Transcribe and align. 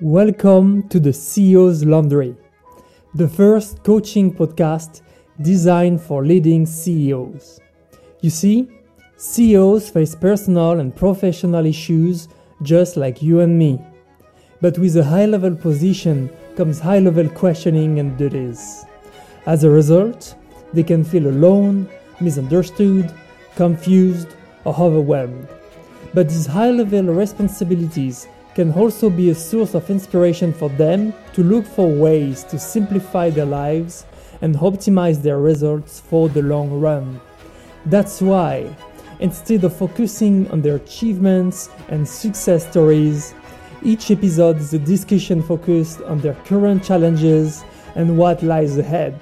Welcome 0.00 0.88
to 0.90 1.00
the 1.00 1.10
CEO's 1.10 1.84
Laundry, 1.84 2.36
the 3.16 3.26
first 3.26 3.82
coaching 3.82 4.32
podcast 4.32 5.02
designed 5.42 6.00
for 6.00 6.24
leading 6.24 6.66
CEOs. 6.66 7.58
You 8.20 8.30
see, 8.30 8.68
CEOs 9.16 9.90
face 9.90 10.14
personal 10.14 10.78
and 10.78 10.94
professional 10.94 11.66
issues 11.66 12.28
just 12.62 12.96
like 12.96 13.22
you 13.22 13.40
and 13.40 13.58
me. 13.58 13.80
But 14.60 14.78
with 14.78 14.96
a 14.96 15.02
high 15.02 15.26
level 15.26 15.56
position 15.56 16.30
comes 16.56 16.78
high 16.78 17.00
level 17.00 17.28
questioning 17.28 17.98
and 17.98 18.16
duties. 18.16 18.84
As 19.46 19.64
a 19.64 19.70
result, 19.70 20.36
they 20.72 20.84
can 20.84 21.02
feel 21.02 21.26
alone, 21.26 21.88
misunderstood, 22.20 23.12
confused, 23.56 24.28
or 24.64 24.76
overwhelmed. 24.78 25.48
But 26.14 26.28
these 26.28 26.46
high 26.46 26.70
level 26.70 27.02
responsibilities 27.02 28.28
can 28.58 28.72
also 28.72 29.08
be 29.08 29.30
a 29.30 29.34
source 29.36 29.72
of 29.76 29.88
inspiration 29.88 30.52
for 30.52 30.68
them 30.70 31.14
to 31.32 31.44
look 31.44 31.64
for 31.64 31.88
ways 31.88 32.42
to 32.42 32.58
simplify 32.58 33.30
their 33.30 33.44
lives 33.44 34.04
and 34.42 34.56
optimize 34.56 35.22
their 35.22 35.38
results 35.38 36.00
for 36.00 36.28
the 36.28 36.42
long 36.42 36.68
run. 36.80 37.20
That's 37.86 38.20
why, 38.20 38.74
instead 39.20 39.62
of 39.62 39.76
focusing 39.76 40.50
on 40.50 40.60
their 40.60 40.74
achievements 40.74 41.70
and 41.86 42.08
success 42.08 42.68
stories, 42.68 43.32
each 43.84 44.10
episode 44.10 44.56
is 44.56 44.74
a 44.74 44.80
discussion 44.80 45.40
focused 45.40 46.00
on 46.00 46.18
their 46.18 46.34
current 46.44 46.82
challenges 46.82 47.62
and 47.94 48.18
what 48.18 48.42
lies 48.42 48.76
ahead. 48.76 49.16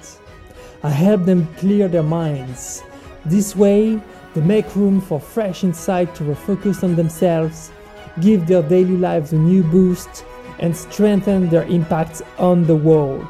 I 0.81 0.89
help 0.89 1.25
them 1.25 1.47
clear 1.57 1.87
their 1.87 2.01
minds. 2.01 2.81
This 3.23 3.55
way, 3.55 4.01
they 4.33 4.41
make 4.41 4.75
room 4.75 4.99
for 4.99 5.19
fresh 5.19 5.63
insight 5.63 6.15
to 6.15 6.23
refocus 6.23 6.83
on 6.83 6.95
themselves 6.95 7.71
give 8.21 8.47
their 8.47 8.63
daily 8.63 8.97
lives 8.97 9.33
a 9.33 9.37
new 9.37 9.63
boost, 9.63 10.25
and 10.59 10.75
strengthen 10.75 11.49
their 11.49 11.63
impact 11.63 12.21
on 12.37 12.63
the 12.63 12.75
world. 12.75 13.27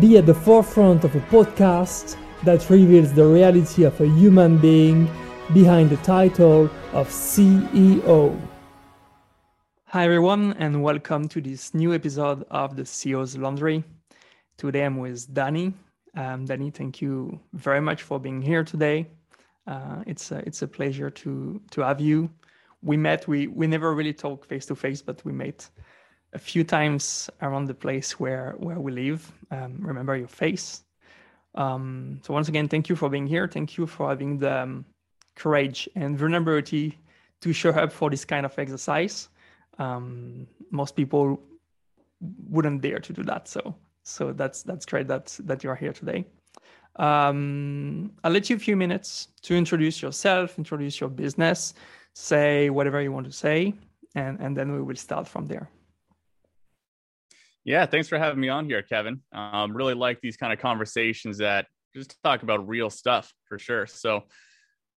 Be 0.00 0.18
at 0.18 0.26
the 0.26 0.34
forefront 0.34 1.04
of 1.04 1.14
a 1.16 1.20
podcast 1.20 2.16
that 2.44 2.68
reveals 2.70 3.12
the 3.12 3.26
reality 3.26 3.84
of 3.84 4.00
a 4.00 4.06
human 4.06 4.58
being 4.58 5.10
behind 5.52 5.90
the 5.90 5.96
title 5.98 6.70
of 6.92 7.08
CEO. 7.08 8.38
Hi, 9.86 10.04
everyone, 10.04 10.52
and 10.58 10.82
welcome 10.82 11.28
to 11.28 11.40
this 11.40 11.72
new 11.74 11.94
episode 11.94 12.44
of 12.50 12.76
the 12.76 12.82
CEO's 12.82 13.36
Laundry. 13.36 13.82
Today 14.56 14.84
I'm 14.84 14.98
with 14.98 15.32
Danny. 15.32 15.72
Um, 16.14 16.44
Danny, 16.44 16.70
thank 16.70 17.00
you 17.00 17.40
very 17.52 17.80
much 17.80 18.02
for 18.02 18.18
being 18.18 18.42
here 18.42 18.64
today. 18.64 19.06
Uh, 19.66 20.02
it's 20.06 20.30
a, 20.30 20.38
it's 20.46 20.62
a 20.62 20.68
pleasure 20.68 21.10
to 21.10 21.60
to 21.70 21.80
have 21.80 22.00
you 22.00 22.30
we 22.86 22.96
met. 22.96 23.26
We 23.28 23.48
we 23.48 23.66
never 23.66 23.94
really 23.94 24.14
talked 24.14 24.46
face 24.46 24.66
to 24.66 24.74
face, 24.74 25.02
but 25.02 25.24
we 25.24 25.32
met 25.32 25.68
a 26.32 26.38
few 26.38 26.64
times 26.64 27.28
around 27.42 27.66
the 27.66 27.74
place 27.74 28.18
where 28.20 28.54
where 28.58 28.80
we 28.80 28.92
live. 28.92 29.30
Um, 29.50 29.78
remember 29.80 30.16
your 30.16 30.28
face. 30.28 30.84
Um, 31.56 32.20
so 32.22 32.32
once 32.32 32.48
again, 32.48 32.68
thank 32.68 32.88
you 32.88 32.96
for 32.96 33.08
being 33.08 33.26
here. 33.26 33.48
Thank 33.48 33.76
you 33.76 33.86
for 33.86 34.08
having 34.08 34.38
the 34.38 34.62
um, 34.62 34.84
courage 35.34 35.88
and 35.94 36.18
vulnerability 36.18 36.98
to 37.40 37.52
show 37.52 37.70
up 37.70 37.92
for 37.92 38.10
this 38.10 38.24
kind 38.24 38.46
of 38.46 38.58
exercise. 38.58 39.28
Um, 39.78 40.46
most 40.70 40.96
people 40.96 41.40
wouldn't 42.48 42.82
dare 42.82 43.00
to 43.00 43.12
do 43.12 43.22
that. 43.24 43.48
So 43.48 43.74
so 44.04 44.32
that's 44.32 44.62
that's 44.62 44.86
great 44.86 45.08
that 45.08 45.36
that 45.44 45.64
you 45.64 45.70
are 45.70 45.76
here 45.76 45.92
today. 45.92 46.24
Um, 46.96 48.12
I'll 48.24 48.32
let 48.32 48.48
you 48.48 48.56
a 48.56 48.58
few 48.58 48.76
minutes 48.76 49.28
to 49.42 49.54
introduce 49.54 50.00
yourself, 50.00 50.58
introduce 50.58 50.98
your 50.98 51.10
business, 51.10 51.74
say 52.16 52.70
whatever 52.70 53.00
you 53.02 53.12
want 53.12 53.26
to 53.26 53.32
say, 53.32 53.74
and, 54.14 54.40
and 54.40 54.56
then 54.56 54.72
we 54.72 54.80
will 54.80 54.96
start 54.96 55.28
from 55.28 55.46
there. 55.46 55.70
Yeah, 57.62 57.84
thanks 57.84 58.08
for 58.08 58.18
having 58.18 58.40
me 58.40 58.48
on 58.48 58.64
here, 58.64 58.80
Kevin. 58.80 59.20
Um, 59.32 59.76
really 59.76 59.92
like 59.92 60.20
these 60.22 60.38
kind 60.38 60.50
of 60.52 60.58
conversations 60.58 61.38
that 61.38 61.66
just 61.94 62.16
talk 62.24 62.42
about 62.42 62.66
real 62.66 62.88
stuff 62.88 63.32
for 63.44 63.58
sure. 63.58 63.86
So, 63.86 64.24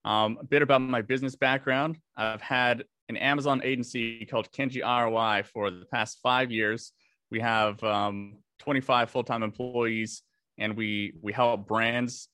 um, 0.06 0.38
a 0.40 0.46
bit 0.46 0.62
about 0.62 0.82
my 0.82 1.02
business 1.02 1.36
background. 1.36 1.98
I've 2.16 2.42
had 2.42 2.86
an 3.10 3.18
Amazon 3.18 3.62
agency 3.66 4.26
called 4.26 4.50
Kenji 4.52 4.82
ROI 4.82 5.44
for 5.44 5.72
the 5.72 5.86
past 5.92 6.20
five 6.24 6.52
years. 6.52 6.94
We 7.32 7.42
have 7.42 7.84
um, 7.84 8.38
25 8.60 9.10
full-time 9.10 9.44
employees, 9.44 10.22
and 10.58 10.78
we 10.78 11.14
we 11.22 11.34
help 11.34 11.68
brands 11.68 12.30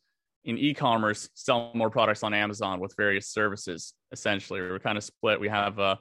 in 0.45 0.57
e-commerce 0.59 1.28
sell 1.33 1.72
more 1.73 1.89
products 1.89 2.23
on 2.23 2.33
Amazon 2.33 2.79
with 2.79 2.94
various 2.95 3.28
services. 3.28 3.94
Essentially, 4.11 4.61
we're 4.61 4.79
kind 4.79 4.97
of 4.97 5.03
split. 5.03 5.39
We 5.39 5.50
have 5.50 5.79
a, 5.79 6.00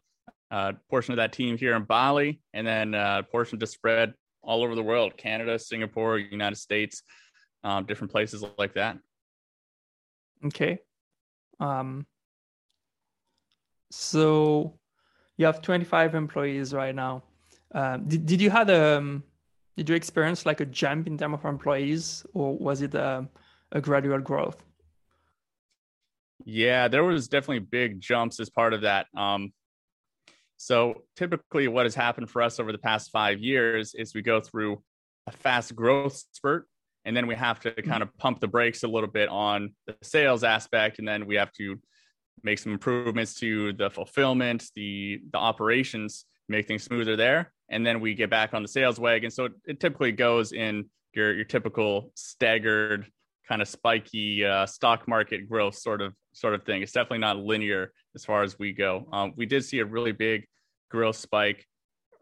a 0.50 0.74
portion 0.90 1.12
of 1.12 1.16
that 1.16 1.32
team 1.32 1.56
here 1.56 1.74
in 1.74 1.84
Bali, 1.84 2.40
and 2.52 2.66
then 2.66 2.94
a 2.94 3.22
portion 3.30 3.58
to 3.58 3.66
spread 3.66 4.12
all 4.42 4.62
over 4.62 4.74
the 4.74 4.82
world: 4.82 5.16
Canada, 5.16 5.58
Singapore, 5.58 6.18
United 6.18 6.56
States, 6.56 7.02
um, 7.64 7.86
different 7.86 8.12
places 8.12 8.44
like 8.58 8.74
that. 8.74 8.98
Okay. 10.44 10.78
Um, 11.58 12.06
so 13.90 14.78
you 15.38 15.46
have 15.46 15.62
25 15.62 16.14
employees 16.14 16.74
right 16.74 16.94
now. 16.94 17.22
Um, 17.74 18.06
did, 18.06 18.26
did 18.26 18.40
you 18.42 18.50
had 18.50 18.68
a 18.68 18.98
um, 18.98 19.22
did 19.76 19.88
you 19.88 19.94
experience 19.94 20.44
like 20.44 20.60
a 20.60 20.66
jump 20.66 21.06
in 21.06 21.16
terms 21.16 21.34
of 21.34 21.44
employees, 21.46 22.26
or 22.34 22.56
was 22.56 22.82
it 22.82 22.94
a 22.94 23.18
um, 23.18 23.28
a 23.72 23.80
gradual 23.80 24.20
growth? 24.20 24.62
Yeah, 26.44 26.88
there 26.88 27.04
was 27.04 27.28
definitely 27.28 27.60
big 27.60 28.00
jumps 28.00 28.40
as 28.40 28.50
part 28.50 28.74
of 28.74 28.82
that. 28.82 29.06
Um, 29.16 29.52
so 30.56 31.02
typically, 31.16 31.68
what 31.68 31.86
has 31.86 31.94
happened 31.94 32.30
for 32.30 32.42
us 32.42 32.60
over 32.60 32.72
the 32.72 32.78
past 32.78 33.10
five 33.10 33.40
years 33.40 33.94
is 33.94 34.14
we 34.14 34.22
go 34.22 34.40
through 34.40 34.82
a 35.26 35.32
fast 35.32 35.74
growth 35.74 36.22
spurt, 36.32 36.66
and 37.04 37.16
then 37.16 37.26
we 37.26 37.34
have 37.34 37.60
to 37.60 37.70
kind 37.82 38.02
of 38.02 38.16
pump 38.18 38.40
the 38.40 38.48
brakes 38.48 38.82
a 38.82 38.88
little 38.88 39.08
bit 39.10 39.28
on 39.28 39.74
the 39.86 39.96
sales 40.02 40.44
aspect, 40.44 40.98
and 40.98 41.08
then 41.08 41.26
we 41.26 41.36
have 41.36 41.52
to 41.52 41.78
make 42.42 42.58
some 42.58 42.72
improvements 42.72 43.34
to 43.34 43.72
the 43.74 43.90
fulfillment, 43.90 44.70
the 44.74 45.20
the 45.32 45.38
operations, 45.38 46.26
make 46.48 46.66
things 46.66 46.82
smoother 46.82 47.16
there, 47.16 47.52
and 47.68 47.86
then 47.86 48.00
we 48.00 48.14
get 48.14 48.30
back 48.30 48.54
on 48.54 48.62
the 48.62 48.68
sales 48.68 48.98
wagon. 48.98 49.30
So 49.30 49.46
it, 49.46 49.52
it 49.66 49.80
typically 49.80 50.12
goes 50.12 50.52
in 50.52 50.90
your 51.14 51.34
your 51.34 51.44
typical 51.44 52.10
staggered 52.14 53.06
kind 53.48 53.62
of 53.62 53.68
spiky 53.68 54.44
uh, 54.44 54.66
stock 54.66 55.06
market 55.06 55.48
growth 55.48 55.76
sort 55.76 56.00
of 56.00 56.14
sort 56.32 56.54
of 56.54 56.64
thing. 56.64 56.82
It's 56.82 56.92
definitely 56.92 57.18
not 57.18 57.38
linear 57.38 57.92
as 58.14 58.24
far 58.24 58.42
as 58.42 58.58
we 58.58 58.72
go. 58.72 59.06
Um, 59.12 59.32
we 59.36 59.46
did 59.46 59.64
see 59.64 59.80
a 59.80 59.84
really 59.84 60.12
big 60.12 60.46
growth 60.90 61.16
spike 61.16 61.66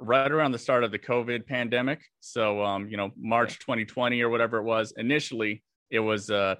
right 0.01 0.31
around 0.31 0.53
the 0.53 0.59
start 0.59 0.83
of 0.85 0.91
the 0.91 0.99
COVID 0.99 1.47
pandemic. 1.47 2.03
So 2.21 2.63
um, 2.63 2.89
you 2.89 2.97
know 2.97 3.11
March 3.17 3.59
2020 3.61 4.21
or 4.23 4.29
whatever 4.29 4.59
it 4.59 4.65
was. 4.65 4.93
Initially, 4.97 5.63
it 5.91 6.01
was 6.01 6.31
uh, 6.31 6.57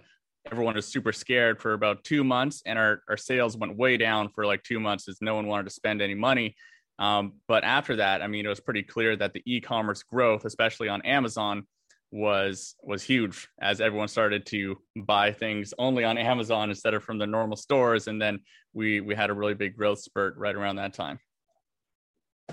everyone 0.51 0.75
was 0.75 0.87
super 0.87 1.13
scared 1.13 1.61
for 1.61 1.73
about 1.73 2.05
two 2.05 2.25
months, 2.25 2.63
and 2.67 2.79
our 2.79 3.03
our 3.09 3.17
sales 3.17 3.57
went 3.57 3.77
way 3.77 3.97
down 3.97 4.29
for 4.29 4.47
like 4.47 4.63
two 4.63 4.81
months 4.81 5.09
as 5.09 5.19
no 5.21 5.35
one 5.35 5.47
wanted 5.47 5.65
to 5.65 5.71
spend 5.71 6.01
any 6.03 6.15
money. 6.15 6.55
Um, 6.99 7.35
but 7.49 7.65
after 7.65 7.97
that, 7.97 8.23
I 8.23 8.29
mean, 8.29 8.45
it 8.47 8.49
was 8.49 8.61
pretty 8.61 8.83
clear 8.83 9.17
that 9.17 9.33
the 9.33 9.43
e-commerce 9.45 10.03
growth, 10.03 10.45
especially 10.45 10.89
on 10.89 11.03
Amazon, 11.03 11.67
was 12.13 12.77
was 12.83 13.03
huge 13.03 13.49
as 13.61 13.81
everyone 13.81 14.07
started 14.07 14.45
to 14.45 14.77
buy 14.95 15.33
things 15.33 15.73
only 15.79 16.05
on 16.05 16.19
Amazon 16.19 16.69
instead 16.69 16.93
of 16.93 17.03
from 17.03 17.17
the 17.17 17.27
normal 17.27 17.57
stores 17.57 18.07
and 18.07 18.21
then 18.21 18.39
we 18.75 19.01
we 19.01 19.15
had 19.15 19.31
a 19.31 19.35
really 19.35 19.55
big 19.55 19.75
growth 19.77 19.99
spurt 19.99 20.37
right 20.37 20.55
around 20.55 20.77
that 20.77 20.93
time. 20.93 21.19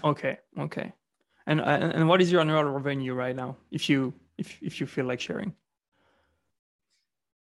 Okay, 0.04 0.38
okay. 0.58 0.94
And 1.46 1.60
and 1.60 2.08
what 2.08 2.22
is 2.22 2.32
your 2.32 2.42
annual 2.42 2.64
revenue 2.64 3.14
right 3.14 3.36
now 3.36 3.58
if 3.70 3.90
you 3.90 4.14
if 4.38 4.58
if 4.62 4.80
you 4.80 4.88
feel 4.88 5.06
like 5.06 5.20
sharing? 5.20 5.54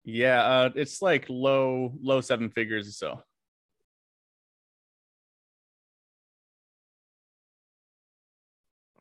Yeah, 0.04 0.42
uh, 0.42 0.70
it's 0.74 1.00
like 1.00 1.26
low 1.28 1.92
low 2.02 2.20
seven 2.20 2.50
figures 2.50 2.88
or 2.88 2.92
so. 2.92 3.22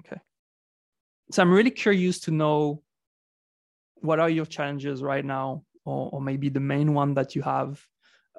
Okay. 0.01 0.21
So 1.31 1.41
I'm 1.41 1.51
really 1.51 1.71
curious 1.71 2.19
to 2.21 2.31
know 2.31 2.83
what 4.01 4.19
are 4.19 4.29
your 4.29 4.45
challenges 4.45 5.01
right 5.01 5.25
now 5.25 5.63
or, 5.85 6.09
or 6.13 6.21
maybe 6.21 6.49
the 6.49 6.59
main 6.59 6.93
one 6.93 7.13
that 7.13 7.35
you 7.35 7.41
have 7.41 7.81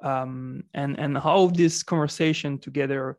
um, 0.03 0.63
and 0.73 0.97
and 0.99 1.17
how 1.17 1.47
this 1.47 1.83
conversation 1.83 2.57
together 2.57 3.17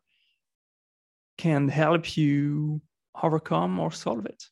can 1.37 1.67
help 1.67 2.17
you 2.17 2.81
overcome 3.21 3.79
or 3.79 3.91
solve 3.91 4.25
it 4.25 4.43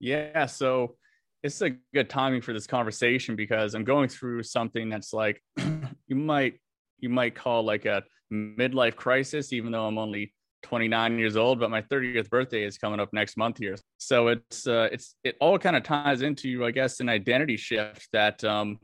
yeah 0.00 0.46
so 0.46 0.96
it's 1.42 1.60
a 1.60 1.70
good 1.92 2.08
timing 2.08 2.40
for 2.40 2.52
this 2.52 2.66
conversation 2.66 3.36
because 3.36 3.74
i'm 3.74 3.84
going 3.84 4.08
through 4.08 4.42
something 4.42 4.88
that's 4.88 5.12
like 5.12 5.42
you 6.06 6.16
might 6.16 6.54
you 6.98 7.08
might 7.08 7.34
call 7.34 7.64
like 7.64 7.86
a 7.86 8.02
midlife 8.32 8.96
crisis 8.96 9.52
even 9.52 9.72
though 9.72 9.86
i'm 9.86 9.98
only 9.98 10.32
29 10.64 11.18
years 11.18 11.36
old, 11.36 11.60
but 11.60 11.70
my 11.70 11.82
30th 11.82 12.28
birthday 12.28 12.64
is 12.64 12.78
coming 12.78 12.98
up 12.98 13.10
next 13.12 13.36
month 13.36 13.58
here. 13.58 13.76
So 14.06 14.28
it's 14.28 14.66
uh, 14.66 14.88
it's 14.92 15.16
it 15.24 15.36
all 15.40 15.58
kind 15.58 15.76
of 15.76 15.82
ties 15.82 16.22
into, 16.22 16.64
I 16.64 16.70
guess, 16.70 17.00
an 17.00 17.08
identity 17.08 17.56
shift 17.56 18.08
that 18.12 18.42
um, 18.44 18.78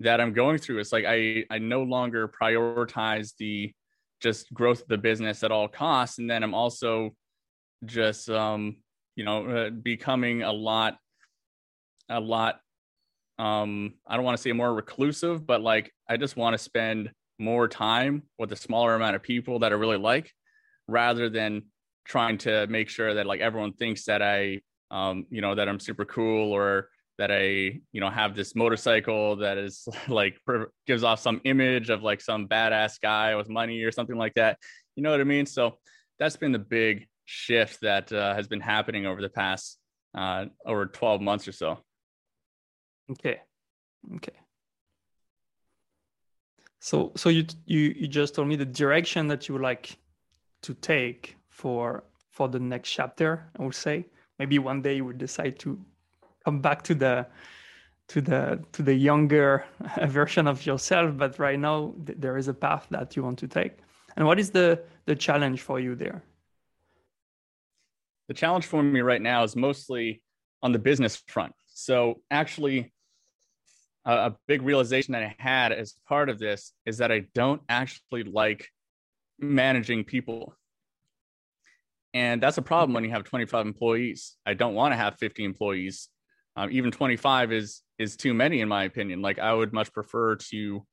that 0.00 0.20
I'm 0.20 0.32
going 0.32 0.58
through. 0.58 0.78
It's 0.78 0.92
like 0.92 1.04
I 1.06 1.44
I 1.50 1.58
no 1.58 1.82
longer 1.82 2.28
prioritize 2.28 3.32
the 3.38 3.72
just 4.20 4.52
growth 4.52 4.82
of 4.82 4.88
the 4.88 4.98
business 4.98 5.42
at 5.42 5.52
all 5.52 5.68
costs, 5.68 6.18
and 6.18 6.30
then 6.30 6.42
I'm 6.42 6.54
also 6.54 7.14
just 7.84 8.30
um, 8.30 8.76
you 9.16 9.24
know 9.24 9.46
uh, 9.46 9.70
becoming 9.70 10.42
a 10.42 10.52
lot 10.52 10.96
a 12.08 12.20
lot 12.20 12.60
um 13.38 13.94
i 14.06 14.16
don't 14.16 14.24
want 14.24 14.36
to 14.36 14.42
say 14.42 14.52
more 14.52 14.74
reclusive 14.74 15.46
but 15.46 15.62
like 15.62 15.92
i 16.08 16.16
just 16.16 16.36
want 16.36 16.52
to 16.54 16.58
spend 16.58 17.10
more 17.38 17.66
time 17.66 18.22
with 18.38 18.52
a 18.52 18.56
smaller 18.56 18.94
amount 18.94 19.16
of 19.16 19.22
people 19.22 19.60
that 19.60 19.72
i 19.72 19.74
really 19.74 19.96
like 19.96 20.30
rather 20.88 21.30
than 21.30 21.62
trying 22.04 22.38
to 22.38 22.66
make 22.68 22.88
sure 22.88 23.14
that 23.14 23.26
like 23.26 23.40
everyone 23.40 23.72
thinks 23.72 24.04
that 24.04 24.22
i 24.22 24.60
um 24.90 25.26
you 25.30 25.40
know 25.40 25.54
that 25.54 25.68
i'm 25.68 25.80
super 25.80 26.04
cool 26.04 26.52
or 26.52 26.88
that 27.18 27.30
i 27.30 27.80
you 27.92 28.00
know 28.00 28.10
have 28.10 28.34
this 28.34 28.54
motorcycle 28.54 29.36
that 29.36 29.58
is 29.58 29.86
like 30.08 30.36
gives 30.86 31.04
off 31.04 31.20
some 31.20 31.40
image 31.44 31.90
of 31.90 32.02
like 32.02 32.20
some 32.20 32.48
badass 32.48 33.00
guy 33.00 33.34
with 33.34 33.48
money 33.48 33.82
or 33.82 33.92
something 33.92 34.16
like 34.16 34.34
that 34.34 34.58
you 34.96 35.02
know 35.02 35.10
what 35.10 35.20
i 35.20 35.24
mean 35.24 35.46
so 35.46 35.78
that's 36.18 36.36
been 36.36 36.52
the 36.52 36.58
big 36.58 37.06
shift 37.24 37.80
that 37.80 38.12
uh, 38.12 38.34
has 38.34 38.46
been 38.46 38.60
happening 38.60 39.06
over 39.06 39.20
the 39.20 39.28
past 39.28 39.78
uh, 40.14 40.46
over 40.66 40.86
12 40.86 41.20
months 41.20 41.48
or 41.48 41.52
so. 41.52 41.78
Okay. 43.10 43.40
Okay. 44.16 44.32
So 46.80 47.12
so 47.16 47.28
you 47.28 47.46
you 47.64 47.94
you 47.96 48.08
just 48.08 48.34
told 48.34 48.48
me 48.48 48.56
the 48.56 48.64
direction 48.64 49.28
that 49.28 49.48
you 49.48 49.54
would 49.54 49.62
like 49.62 49.96
to 50.62 50.74
take 50.74 51.36
for 51.62 52.04
for 52.36 52.48
the 52.48 52.60
next 52.72 52.90
chapter, 52.98 53.30
I 53.58 53.62
would 53.62 53.80
say. 53.86 54.06
Maybe 54.38 54.58
one 54.58 54.80
day 54.82 54.94
you 54.96 55.04
would 55.04 55.18
decide 55.18 55.58
to 55.64 55.68
come 56.44 56.60
back 56.60 56.82
to 56.88 56.94
the 56.94 57.26
to 58.12 58.20
the 58.20 58.42
to 58.74 58.82
the 58.82 58.96
younger 59.10 59.64
version 60.20 60.46
of 60.52 60.66
yourself, 60.66 61.16
but 61.22 61.38
right 61.38 61.60
now 61.68 61.94
th- 62.06 62.18
there 62.22 62.36
is 62.42 62.48
a 62.48 62.54
path 62.66 62.86
that 62.90 63.16
you 63.16 63.22
want 63.26 63.38
to 63.38 63.48
take. 63.48 63.74
And 64.16 64.26
what 64.28 64.38
is 64.38 64.50
the 64.50 64.68
the 65.08 65.16
challenge 65.26 65.60
for 65.68 65.78
you 65.80 65.94
there? 65.94 66.22
the 68.28 68.34
challenge 68.34 68.64
for 68.64 68.82
me 68.82 69.00
right 69.00 69.20
now 69.20 69.42
is 69.42 69.54
mostly 69.54 70.22
on 70.62 70.72
the 70.72 70.78
business 70.78 71.16
front. 71.26 71.52
So 71.66 72.22
actually, 72.30 72.92
a 74.04 74.32
big 74.48 74.62
realization 74.62 75.12
that 75.12 75.22
I 75.22 75.34
had 75.38 75.70
as 75.70 75.94
part 76.08 76.28
of 76.28 76.38
this 76.38 76.72
is 76.86 76.98
that 76.98 77.12
I 77.12 77.26
don't 77.34 77.62
actually 77.68 78.24
like 78.24 78.68
managing 79.38 80.04
people. 80.04 80.54
And 82.14 82.42
that's 82.42 82.58
a 82.58 82.62
problem 82.62 82.92
when 82.92 83.04
you 83.04 83.10
have 83.10 83.24
25 83.24 83.66
employees. 83.66 84.36
I 84.44 84.54
don't 84.54 84.74
want 84.74 84.92
to 84.92 84.96
have 84.96 85.18
50 85.18 85.44
employees. 85.44 86.08
Um, 86.56 86.70
even 86.70 86.90
25 86.90 87.52
is 87.52 87.80
is 87.98 88.16
too 88.16 88.34
many 88.34 88.60
in 88.60 88.68
my 88.68 88.84
opinion. 88.84 89.22
Like 89.22 89.38
I 89.38 89.54
would 89.54 89.72
much 89.72 89.92
prefer 89.92 90.36
to 90.36 90.86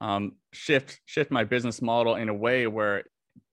um, 0.00 0.32
shift 0.52 1.00
shift 1.06 1.30
my 1.30 1.44
business 1.44 1.80
model 1.80 2.16
in 2.16 2.28
a 2.28 2.34
way 2.34 2.66
where 2.66 3.04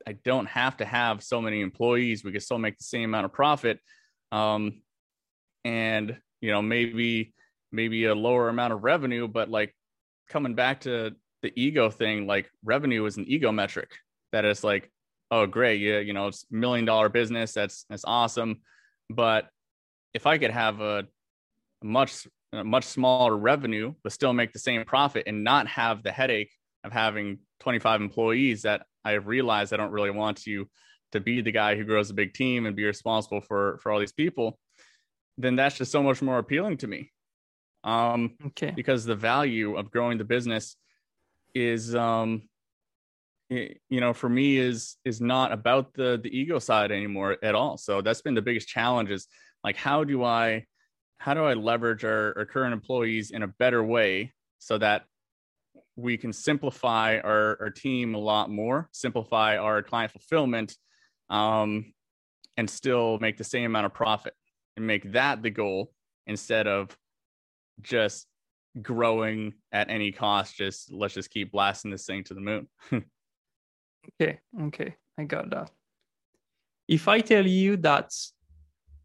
I 0.06 0.14
don't 0.14 0.48
have 0.48 0.78
to 0.78 0.86
have 0.86 1.24
so 1.24 1.42
many 1.42 1.62
employees. 1.62 2.24
We 2.24 2.32
could 2.32 2.44
still 2.44 2.58
make 2.58 2.78
the 2.78 2.84
same 2.84 3.06
amount 3.06 3.26
of 3.26 3.34
profit. 3.34 3.80
Um, 4.32 4.82
and 5.64 6.18
you 6.42 6.52
know, 6.52 6.62
maybe 6.62 7.34
maybe 7.72 8.06
a 8.06 8.16
lower 8.16 8.50
amount 8.50 8.74
of 8.74 8.84
revenue, 8.84 9.28
but 9.28 9.50
like 9.50 9.74
coming 10.30 10.56
back 10.56 10.82
to 10.82 11.16
the 11.42 11.54
ego 11.56 11.90
thing, 11.90 12.28
like 12.28 12.50
revenue 12.64 13.06
is 13.06 13.18
an 13.18 13.26
ego 13.28 13.52
metric 13.52 13.92
that 14.32 14.46
is 14.46 14.64
like, 14.64 14.92
oh 15.32 15.46
great, 15.46 15.82
yeah, 15.82 16.00
you 16.00 16.14
know, 16.14 16.28
it's 16.28 16.46
million 16.52 16.86
dollar 16.86 17.10
business, 17.10 17.54
that's 17.54 17.86
that's 17.90 18.06
awesome. 18.06 18.62
But 19.10 19.50
if 20.14 20.26
I 20.26 20.38
could 20.38 20.52
have 20.52 20.82
a, 20.82 21.06
much 21.84 22.28
a 22.54 22.64
much 22.64 22.86
smaller 22.86 23.36
revenue 23.36 23.94
but 24.04 24.12
still 24.12 24.34
make 24.34 24.54
the 24.54 24.60
same 24.60 24.84
profit 24.86 25.24
and 25.28 25.44
not 25.44 25.68
have 25.68 26.02
the 26.02 26.12
headache 26.12 26.52
of 26.84 26.92
having 26.92 27.40
25 27.60 28.02
employees 28.02 28.64
that 28.64 28.84
I 29.06 29.12
have 29.12 29.28
realized 29.28 29.74
I 29.74 29.78
don't 29.78 29.92
really 29.92 30.12
want 30.12 30.38
to 30.44 30.68
to 31.12 31.20
be 31.20 31.42
the 31.42 31.52
guy 31.52 31.76
who 31.76 31.84
grows 31.84 32.10
a 32.10 32.14
big 32.14 32.34
team 32.34 32.66
and 32.66 32.76
be 32.76 32.84
responsible 32.86 33.42
for 33.42 33.80
for 33.82 33.92
all 33.92 34.00
these 34.00 34.12
people, 34.12 34.60
then 35.38 35.56
that's 35.56 35.78
just 35.78 35.92
so 35.92 36.04
much 36.04 36.22
more 36.22 36.40
appealing 36.40 36.78
to 36.78 36.88
me. 36.88 37.12
Um, 37.84 38.36
okay. 38.48 38.72
Because 38.76 39.06
the 39.06 39.16
value 39.16 39.78
of 39.78 39.92
growing 39.92 40.18
the 40.18 40.26
business 40.26 40.76
is, 41.56 41.96
um, 41.96 42.44
you 43.50 44.02
know, 44.02 44.14
for 44.14 44.30
me 44.30 44.58
is 44.58 44.98
is 45.06 45.22
not 45.22 45.52
about 45.52 45.94
the 45.94 46.20
the 46.22 46.38
ego 46.38 46.60
side 46.60 46.92
anymore 46.92 47.38
at 47.42 47.56
all. 47.56 47.78
So 47.78 48.02
that's 48.02 48.22
been 48.22 48.36
the 48.36 48.42
biggest 48.42 48.68
challenge. 48.68 49.10
Is 49.10 49.28
like 49.64 49.78
how 49.78 50.04
do 50.04 50.24
I 50.24 50.66
how 51.18 51.34
do 51.34 51.44
I 51.44 51.54
leverage 51.54 52.04
our, 52.04 52.34
our 52.38 52.46
current 52.46 52.74
employees 52.74 53.32
in 53.32 53.44
a 53.44 53.48
better 53.48 53.84
way 53.84 54.34
so 54.60 54.78
that 54.78 55.06
we 55.96 56.16
can 56.16 56.32
simplify 56.32 57.18
our, 57.20 57.58
our 57.60 57.70
team 57.72 58.14
a 58.14 58.20
lot 58.20 58.52
more, 58.52 58.88
simplify 58.92 59.58
our 59.58 59.82
client 59.82 60.12
fulfillment, 60.12 60.78
um, 61.30 61.92
and 62.56 62.70
still 62.70 63.18
make 63.20 63.38
the 63.38 63.44
same 63.44 63.66
amount 63.66 63.88
of 63.88 63.94
profit 63.94 64.34
and 64.76 64.86
make 64.86 65.12
that 65.12 65.42
the 65.42 65.50
goal 65.50 65.92
instead 66.28 66.68
of 66.68 66.96
just 67.82 68.28
growing 68.82 69.54
at 69.72 69.90
any 69.90 70.12
cost. 70.12 70.56
Just 70.56 70.92
let's 70.92 71.16
just 71.16 71.32
keep 71.32 71.52
blasting 71.52 71.92
this 71.92 72.06
thing 72.06 72.24
to 72.26 72.34
the 72.34 72.42
moon. 72.42 72.68
okay. 74.10 74.40
Okay. 74.64 74.96
I 75.18 75.24
got 75.24 75.50
that. 75.50 75.72
If 76.88 77.08
I 77.08 77.20
tell 77.20 77.46
you 77.46 77.78
that 77.78 78.12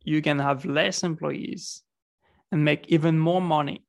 you 0.05 0.23
can 0.23 0.39
have 0.39 0.65
less 0.65 1.03
employees 1.03 1.83
and 2.51 2.65
make 2.65 2.89
even 2.89 3.19
more 3.19 3.41
money 3.41 3.85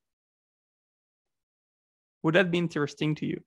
would 2.24 2.36
that 2.36 2.50
be 2.50 2.58
interesting 2.58 3.14
to 3.16 3.26
you? 3.26 3.42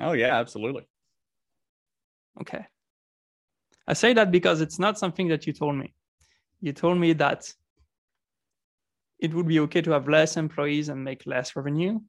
Oh, 0.00 0.12
yeah, 0.12 0.38
absolutely. 0.38 0.86
Okay. 2.40 2.66
I 3.86 3.94
say 3.94 4.12
that 4.12 4.30
because 4.30 4.60
it's 4.60 4.78
not 4.78 4.98
something 4.98 5.28
that 5.28 5.46
you 5.46 5.52
told 5.52 5.76
me. 5.76 5.94
You 6.60 6.72
told 6.72 6.98
me 6.98 7.12
that 7.14 7.52
it 9.18 9.32
would 9.32 9.48
be 9.48 9.60
okay 9.60 9.80
to 9.82 9.92
have 9.92 10.08
less 10.08 10.36
employees 10.36 10.88
and 10.88 11.02
make 11.02 11.26
less 11.26 11.56
revenue. 11.56 12.00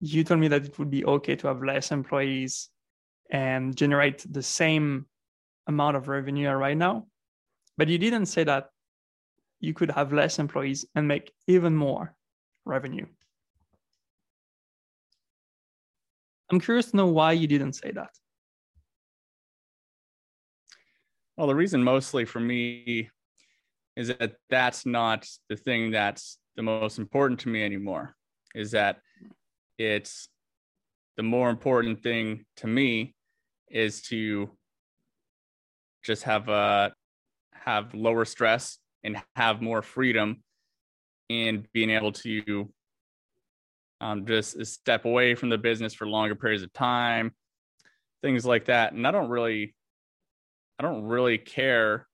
You 0.00 0.24
told 0.24 0.40
me 0.40 0.48
that 0.48 0.64
it 0.64 0.78
would 0.78 0.90
be 0.90 1.04
okay 1.04 1.36
to 1.36 1.48
have 1.48 1.62
less 1.62 1.90
employees 1.90 2.70
and 3.30 3.76
generate 3.76 4.24
the 4.30 4.42
same 4.42 5.06
amount 5.66 5.96
of 5.96 6.08
revenue 6.08 6.48
right 6.50 6.76
now. 6.76 7.06
But 7.76 7.88
you 7.88 7.98
didn't 7.98 8.26
say 8.26 8.44
that 8.44 8.70
you 9.60 9.74
could 9.74 9.90
have 9.90 10.12
less 10.12 10.38
employees 10.38 10.86
and 10.94 11.08
make 11.08 11.32
even 11.46 11.74
more 11.74 12.14
revenue. 12.64 13.06
I'm 16.50 16.60
curious 16.60 16.90
to 16.90 16.96
know 16.96 17.08
why 17.08 17.32
you 17.32 17.46
didn't 17.46 17.74
say 17.74 17.90
that. 17.92 18.10
Well, 21.36 21.46
the 21.46 21.54
reason 21.54 21.82
mostly 21.82 22.24
for 22.24 22.40
me 22.40 23.10
is 23.96 24.08
that 24.08 24.34
that's 24.48 24.86
not 24.86 25.28
the 25.48 25.56
thing 25.56 25.90
that's 25.90 26.38
the 26.56 26.62
most 26.62 26.98
important 26.98 27.40
to 27.40 27.48
me 27.48 27.62
anymore. 27.62 28.16
Is 28.54 28.70
that 28.70 29.00
it's 29.78 30.28
the 31.16 31.22
more 31.22 31.50
important 31.50 32.02
thing 32.02 32.44
to 32.56 32.66
me 32.66 33.14
is 33.70 34.02
to 34.02 34.50
just 36.04 36.24
have 36.24 36.48
a 36.48 36.92
have 37.52 37.94
lower 37.94 38.24
stress 38.24 38.78
and 39.04 39.20
have 39.36 39.60
more 39.60 39.82
freedom 39.82 40.42
in 41.28 41.66
being 41.72 41.90
able 41.90 42.12
to 42.12 42.72
um, 44.00 44.26
just 44.26 44.64
step 44.64 45.04
away 45.04 45.34
from 45.34 45.48
the 45.48 45.58
business 45.58 45.92
for 45.92 46.06
longer 46.06 46.34
periods 46.34 46.62
of 46.62 46.72
time, 46.72 47.32
things 48.22 48.46
like 48.46 48.66
that. 48.66 48.92
And 48.92 49.06
I 49.06 49.10
don't 49.10 49.28
really, 49.28 49.74
I 50.78 50.82
don't 50.82 51.04
really 51.04 51.38
care 51.38 52.06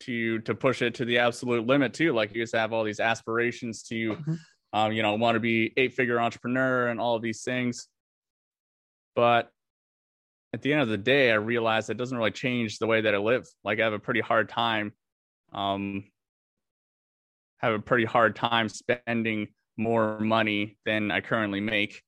to 0.00 0.40
to 0.40 0.54
push 0.54 0.82
it 0.82 0.94
to 0.94 1.04
the 1.04 1.18
absolute 1.18 1.66
limit 1.66 1.94
too. 1.94 2.12
Like 2.12 2.34
you 2.34 2.42
just 2.42 2.54
have 2.54 2.72
all 2.72 2.84
these 2.84 3.00
aspirations 3.00 3.82
to, 3.84 4.12
mm-hmm. 4.12 4.34
Um, 4.74 4.92
you 4.92 5.02
know, 5.02 5.14
want 5.14 5.36
to 5.36 5.40
be 5.40 5.72
eight 5.76 5.94
figure 5.94 6.20
entrepreneur 6.20 6.88
and 6.88 7.00
all 7.00 7.14
of 7.14 7.22
these 7.22 7.44
things. 7.44 7.86
But 9.14 9.48
at 10.52 10.62
the 10.62 10.72
end 10.72 10.82
of 10.82 10.88
the 10.88 10.98
day, 10.98 11.30
I 11.30 11.36
realized 11.36 11.90
it 11.90 11.96
doesn't 11.96 12.18
really 12.18 12.32
change 12.32 12.78
the 12.78 12.88
way 12.88 13.00
that 13.00 13.14
I 13.14 13.18
live. 13.18 13.46
Like 13.62 13.78
I 13.78 13.84
have 13.84 13.92
a 13.92 14.00
pretty 14.00 14.20
hard 14.20 14.48
time, 14.48 14.92
um, 15.52 16.02
have 17.58 17.72
a 17.72 17.78
pretty 17.78 18.04
hard 18.04 18.34
time 18.34 18.68
spending 18.68 19.46
more 19.76 20.18
money 20.18 20.76
than 20.84 21.12
I 21.12 21.20
currently 21.20 21.60
make 21.60 22.02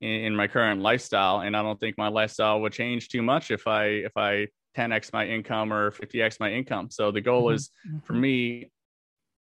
in, 0.00 0.08
in, 0.08 0.36
my 0.36 0.48
current 0.48 0.80
lifestyle. 0.80 1.40
And 1.40 1.54
I 1.54 1.62
don't 1.62 1.78
think 1.78 1.98
my 1.98 2.08
lifestyle 2.08 2.62
would 2.62 2.72
change 2.72 3.10
too 3.10 3.22
much 3.22 3.50
if 3.50 3.66
I 3.66 3.84
if 3.84 4.16
I 4.16 4.48
10x 4.74 5.12
my 5.12 5.26
income 5.26 5.70
or 5.70 5.90
50x 5.90 6.40
my 6.40 6.50
income. 6.50 6.88
So 6.90 7.10
the 7.10 7.20
goal 7.20 7.44
mm-hmm. 7.44 7.56
is 7.56 7.70
for 8.04 8.14
mm-hmm. 8.14 8.22
me 8.22 8.70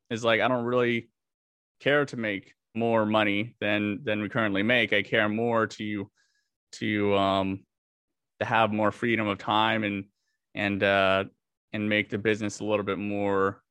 is 0.08 0.22
like 0.22 0.40
I 0.40 0.46
don't 0.46 0.64
really 0.64 1.08
care 1.80 2.04
to 2.06 2.16
make 2.16 2.54
more 2.74 3.06
money 3.06 3.54
than 3.60 4.00
than 4.04 4.20
we 4.20 4.28
currently 4.28 4.62
make. 4.62 4.92
I 4.92 5.02
care 5.02 5.28
more 5.28 5.66
to 5.66 6.10
to 6.72 7.16
um 7.16 7.64
to 8.40 8.46
have 8.46 8.72
more 8.72 8.92
freedom 8.92 9.26
of 9.26 9.38
time 9.38 9.84
and 9.84 10.04
and 10.54 10.82
uh 10.82 11.24
and 11.72 11.88
make 11.88 12.10
the 12.10 12.18
business 12.18 12.60
a 12.60 12.64
little 12.64 12.84
bit 12.84 12.98
more 12.98 13.62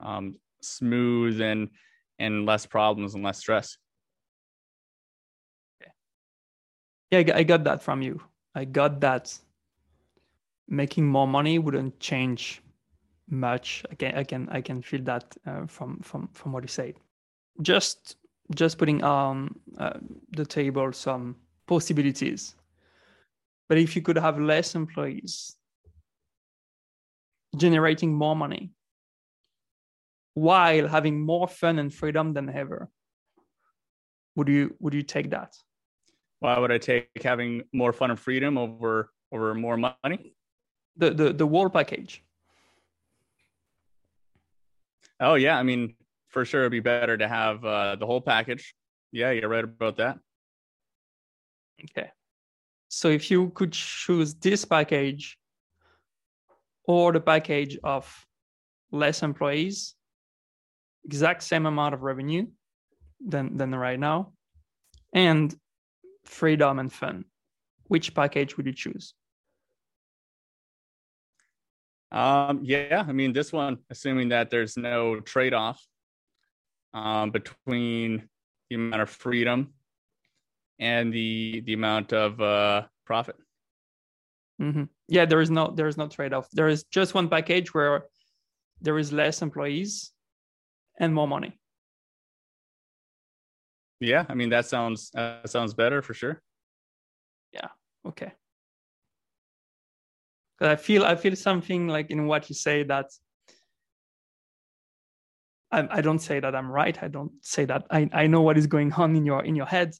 um 0.00 0.34
smooth 0.62 1.40
and 1.40 1.70
and 2.18 2.46
less 2.46 2.66
problems 2.66 3.14
and 3.14 3.24
less 3.24 3.38
stress. 3.38 3.76
Yeah, 7.10 7.22
I 7.34 7.42
got 7.42 7.64
that 7.64 7.82
from 7.82 8.00
you. 8.00 8.22
I 8.54 8.64
got 8.64 9.00
that 9.00 9.38
making 10.68 11.06
more 11.06 11.26
money 11.26 11.58
wouldn't 11.58 12.00
change 12.00 12.61
much. 13.32 13.84
I 13.90 13.94
can 13.94 14.14
I 14.14 14.24
can 14.24 14.48
I 14.50 14.60
can 14.60 14.82
feel 14.82 15.02
that 15.02 15.36
uh, 15.46 15.66
from 15.66 16.00
from 16.02 16.28
from 16.32 16.52
what 16.52 16.62
you 16.62 16.68
said. 16.68 16.94
Just 17.60 18.16
just 18.54 18.78
putting 18.78 19.02
on 19.02 19.54
uh, 19.78 19.98
the 20.36 20.44
table 20.44 20.92
some 20.92 21.36
possibilities. 21.66 22.54
But 23.68 23.78
if 23.78 23.96
you 23.96 24.02
could 24.02 24.18
have 24.18 24.38
less 24.38 24.74
employees 24.74 25.56
generating 27.56 28.14
more 28.14 28.36
money 28.36 28.72
while 30.34 30.88
having 30.88 31.20
more 31.20 31.48
fun 31.48 31.78
and 31.78 31.92
freedom 31.92 32.32
than 32.32 32.48
ever, 32.50 32.90
would 34.36 34.48
you 34.48 34.76
would 34.80 34.94
you 34.94 35.02
take 35.02 35.30
that? 35.30 35.54
Why 36.40 36.58
would 36.58 36.72
I 36.72 36.78
take 36.78 37.22
having 37.22 37.62
more 37.72 37.92
fun 37.92 38.10
and 38.10 38.18
freedom 38.18 38.58
over 38.58 39.10
over 39.32 39.54
more 39.54 39.76
money? 39.76 40.34
The 40.96 41.10
the 41.10 41.32
the 41.32 41.46
whole 41.46 41.70
package. 41.70 42.22
Oh 45.22 45.34
yeah, 45.34 45.56
I 45.56 45.62
mean, 45.62 45.94
for 46.30 46.44
sure, 46.44 46.62
it'd 46.62 46.72
be 46.72 46.80
better 46.80 47.16
to 47.16 47.28
have 47.28 47.64
uh, 47.64 47.94
the 47.94 48.04
whole 48.04 48.20
package. 48.20 48.74
Yeah, 49.12 49.30
you're 49.30 49.48
right 49.48 49.62
about 49.62 49.98
that. 49.98 50.18
Okay. 51.84 52.10
So 52.88 53.08
if 53.08 53.30
you 53.30 53.50
could 53.50 53.72
choose 53.72 54.34
this 54.34 54.64
package 54.64 55.38
or 56.84 57.12
the 57.12 57.20
package 57.20 57.78
of 57.84 58.26
less 58.90 59.22
employees, 59.22 59.94
exact 61.04 61.44
same 61.44 61.66
amount 61.66 61.94
of 61.94 62.02
revenue 62.02 62.46
than 63.24 63.56
than 63.56 63.72
right 63.74 64.00
now, 64.00 64.32
and 65.12 65.54
freedom 66.24 66.80
and 66.80 66.92
fun, 66.92 67.26
which 67.84 68.12
package 68.12 68.56
would 68.56 68.66
you 68.66 68.72
choose? 68.72 69.14
Um, 72.12 72.60
yeah, 72.62 73.04
I 73.08 73.12
mean, 73.12 73.32
this 73.32 73.52
one, 73.52 73.78
assuming 73.90 74.28
that 74.28 74.50
there's 74.50 74.76
no 74.76 75.20
trade 75.20 75.54
off 75.54 75.82
um, 76.92 77.30
between 77.30 78.28
the 78.68 78.76
amount 78.76 79.02
of 79.02 79.08
freedom 79.10 79.72
and 80.78 81.12
the 81.12 81.62
the 81.64 81.72
amount 81.72 82.12
of 82.12 82.40
uh, 82.40 82.82
profit. 83.06 83.36
Mm-hmm. 84.60 84.84
Yeah, 85.08 85.24
there 85.24 85.40
is 85.40 85.50
no 85.50 85.72
there 85.74 85.88
is 85.88 85.96
no 85.96 86.06
trade 86.06 86.34
off. 86.34 86.48
There 86.52 86.68
is 86.68 86.84
just 86.84 87.14
one 87.14 87.28
package 87.28 87.72
where 87.72 88.04
there 88.82 88.98
is 88.98 89.12
less 89.12 89.40
employees 89.40 90.12
and 91.00 91.14
more 91.14 91.28
money. 91.28 91.58
Yeah, 94.00 94.26
I 94.28 94.34
mean 94.34 94.50
that 94.50 94.66
sounds 94.66 95.10
that 95.14 95.48
sounds 95.48 95.72
better 95.72 96.02
for 96.02 96.12
sure. 96.12 96.42
Yeah. 97.52 97.68
Okay. 98.06 98.32
I 100.62 100.76
feel 100.76 101.04
I 101.04 101.16
feel 101.16 101.36
something 101.36 101.88
like 101.88 102.10
in 102.10 102.26
what 102.26 102.48
you 102.48 102.54
say 102.54 102.84
that 102.84 103.06
I, 105.70 105.98
I 105.98 106.00
don't 106.00 106.20
say 106.20 106.38
that 106.40 106.54
I'm 106.54 106.70
right. 106.70 106.96
I 107.02 107.08
don't 107.08 107.32
say 107.40 107.64
that 107.64 107.86
I, 107.90 108.08
I 108.12 108.26
know 108.26 108.42
what 108.42 108.58
is 108.58 108.66
going 108.66 108.92
on 109.02 109.16
in 109.16 109.24
your 109.24 109.44
in 109.44 109.56
your 109.56 109.66
head, 109.66 109.94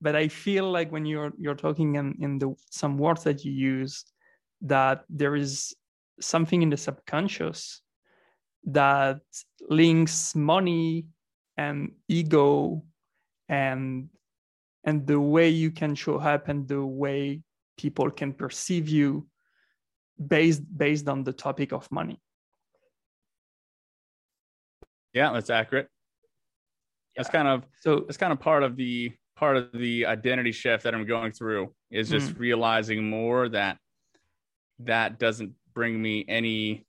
but 0.00 0.16
I 0.16 0.28
feel 0.28 0.70
like 0.70 0.90
when 0.92 1.04
you're 1.04 1.32
you're 1.38 1.54
talking 1.54 1.96
in, 1.96 2.16
in 2.20 2.38
the 2.38 2.54
some 2.70 2.96
words 2.98 3.24
that 3.24 3.44
you 3.44 3.52
use, 3.52 4.04
that 4.62 5.04
there 5.10 5.36
is 5.36 5.74
something 6.20 6.62
in 6.62 6.70
the 6.70 6.76
subconscious 6.76 7.82
that 8.64 9.20
links 9.68 10.34
money 10.34 11.06
and 11.56 11.92
ego 12.08 12.82
and 13.48 14.08
and 14.84 15.06
the 15.06 15.20
way 15.20 15.48
you 15.48 15.70
can 15.70 15.94
show 15.94 16.16
up 16.16 16.48
and 16.48 16.68
the 16.68 16.84
way 16.84 17.42
people 17.76 18.10
can 18.10 18.32
perceive 18.32 18.88
you 18.88 19.26
based 20.24 20.62
based 20.76 21.08
on 21.08 21.24
the 21.24 21.32
topic 21.32 21.72
of 21.72 21.90
money 21.90 22.20
yeah 25.12 25.32
that's 25.32 25.50
accurate 25.50 25.88
yeah. 27.14 27.22
that's 27.22 27.30
kind 27.30 27.48
of 27.48 27.64
so 27.80 28.00
that's 28.00 28.16
kind 28.16 28.32
of 28.32 28.40
part 28.40 28.62
of 28.62 28.76
the 28.76 29.12
part 29.36 29.56
of 29.56 29.70
the 29.72 30.06
identity 30.06 30.52
shift 30.52 30.84
that 30.84 30.94
i'm 30.94 31.06
going 31.06 31.32
through 31.32 31.72
is 31.90 32.08
just 32.08 32.34
mm. 32.34 32.38
realizing 32.38 33.08
more 33.08 33.48
that 33.48 33.78
that 34.78 35.18
doesn't 35.18 35.52
bring 35.74 36.00
me 36.00 36.24
any 36.28 36.86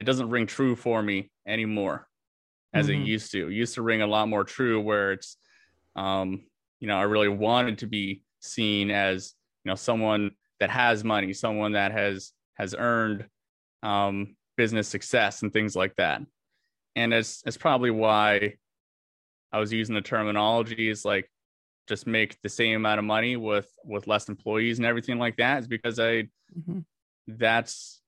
it 0.00 0.04
doesn't 0.04 0.30
ring 0.30 0.46
true 0.46 0.74
for 0.74 1.02
me 1.02 1.30
anymore 1.46 2.08
as 2.72 2.88
mm-hmm. 2.88 3.02
it 3.02 3.06
used 3.06 3.30
to 3.30 3.48
it 3.48 3.52
used 3.52 3.74
to 3.74 3.82
ring 3.82 4.02
a 4.02 4.06
lot 4.06 4.28
more 4.28 4.44
true 4.44 4.80
where 4.80 5.12
it's 5.12 5.36
um 5.96 6.44
you 6.80 6.88
know 6.88 6.96
i 6.96 7.02
really 7.02 7.28
wanted 7.28 7.78
to 7.78 7.86
be 7.86 8.22
seen 8.40 8.90
as 8.90 9.34
you 9.64 9.70
know 9.70 9.76
someone 9.76 10.30
that 10.60 10.70
has 10.70 11.04
money 11.04 11.32
someone 11.32 11.72
that 11.72 11.92
has 11.92 12.32
has 12.54 12.74
earned 12.76 13.26
um, 13.82 14.36
business 14.56 14.88
success 14.88 15.42
and 15.42 15.52
things 15.52 15.76
like 15.76 15.94
that. 15.96 16.22
And 16.96 17.12
it's 17.12 17.42
it's 17.44 17.56
probably 17.56 17.90
why 17.90 18.54
I 19.52 19.58
was 19.58 19.72
using 19.72 19.94
the 19.94 20.00
terminology 20.00 20.88
is 20.88 21.04
like 21.04 21.30
just 21.88 22.06
make 22.06 22.40
the 22.42 22.48
same 22.48 22.76
amount 22.76 22.98
of 22.98 23.04
money 23.04 23.36
with 23.36 23.68
with 23.84 24.06
less 24.06 24.28
employees 24.28 24.78
and 24.78 24.86
everything 24.86 25.18
like 25.18 25.36
that 25.36 25.60
is 25.60 25.68
because 25.68 25.98
I 25.98 26.28
mm-hmm. 26.56 26.80
that's 27.26 28.00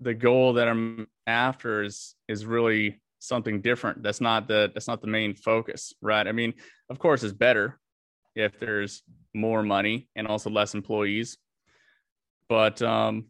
the 0.00 0.14
goal 0.14 0.54
that 0.54 0.68
I'm 0.68 1.06
after 1.26 1.82
is 1.82 2.14
is 2.28 2.46
really 2.46 3.00
something 3.18 3.60
different. 3.60 4.02
That's 4.02 4.20
not 4.20 4.48
the 4.48 4.70
that's 4.72 4.88
not 4.88 5.00
the 5.00 5.06
main 5.06 5.34
focus, 5.34 5.92
right? 6.00 6.26
I 6.26 6.32
mean, 6.32 6.54
of 6.88 6.98
course 6.98 7.22
it's 7.22 7.34
better 7.34 7.78
if 8.34 8.58
there's 8.58 9.02
more 9.34 9.62
money 9.62 10.08
and 10.16 10.26
also 10.26 10.50
less 10.50 10.74
employees. 10.74 11.36
But 12.48 12.82
um 12.82 13.26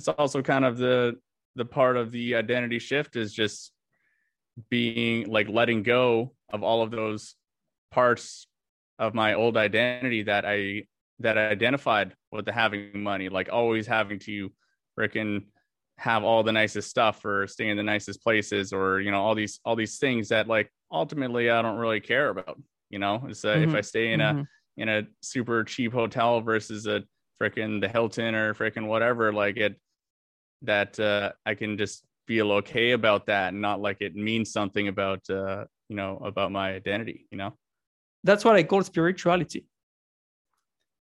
it's 0.00 0.08
also 0.08 0.40
kind 0.40 0.64
of 0.64 0.78
the 0.78 1.14
the 1.56 1.64
part 1.64 1.98
of 1.98 2.10
the 2.10 2.34
identity 2.34 2.78
shift 2.78 3.16
is 3.16 3.34
just 3.34 3.70
being 4.70 5.30
like 5.30 5.46
letting 5.46 5.82
go 5.82 6.32
of 6.50 6.62
all 6.62 6.82
of 6.82 6.90
those 6.90 7.34
parts 7.90 8.46
of 8.98 9.12
my 9.12 9.34
old 9.34 9.58
identity 9.58 10.22
that 10.22 10.46
I 10.46 10.84
that 11.18 11.36
I 11.36 11.48
identified 11.48 12.14
with 12.32 12.46
the 12.46 12.52
having 12.52 13.02
money, 13.02 13.28
like 13.28 13.50
always 13.52 13.86
having 13.86 14.18
to 14.20 14.50
freaking 14.98 15.44
have 15.98 16.24
all 16.24 16.42
the 16.42 16.52
nicest 16.52 16.88
stuff 16.88 17.22
or 17.26 17.46
stay 17.46 17.68
in 17.68 17.76
the 17.76 17.82
nicest 17.82 18.22
places 18.22 18.72
or 18.72 19.00
you 19.00 19.10
know 19.10 19.20
all 19.20 19.34
these 19.34 19.60
all 19.66 19.76
these 19.76 19.98
things 19.98 20.30
that 20.30 20.48
like 20.48 20.72
ultimately 20.90 21.50
I 21.50 21.60
don't 21.60 21.76
really 21.78 22.00
care 22.00 22.30
about. 22.30 22.58
You 22.88 23.00
know, 23.00 23.22
it's, 23.28 23.44
uh, 23.44 23.54
mm-hmm. 23.54 23.68
if 23.68 23.74
I 23.74 23.82
stay 23.82 24.14
in 24.14 24.20
mm-hmm. 24.20 24.40
a 24.40 24.82
in 24.82 24.88
a 24.88 25.02
super 25.20 25.62
cheap 25.62 25.92
hotel 25.92 26.40
versus 26.40 26.86
a 26.86 27.02
freaking 27.38 27.82
the 27.82 27.88
Hilton 27.88 28.34
or 28.34 28.54
freaking 28.54 28.86
whatever, 28.86 29.30
like 29.30 29.58
it 29.58 29.76
that 30.62 30.98
uh, 31.00 31.32
I 31.46 31.54
can 31.54 31.76
just 31.78 32.04
feel 32.26 32.52
okay 32.52 32.92
about 32.92 33.26
that 33.26 33.48
and 33.52 33.60
not 33.60 33.80
like 33.80 33.98
it 34.00 34.14
means 34.14 34.52
something 34.52 34.88
about 34.88 35.28
uh, 35.30 35.64
you 35.88 35.96
know 35.96 36.18
about 36.24 36.52
my 36.52 36.72
identity. 36.72 37.26
You 37.30 37.38
know, 37.38 37.56
that's 38.24 38.44
what 38.44 38.56
I 38.56 38.62
call 38.62 38.82
spirituality. 38.82 39.66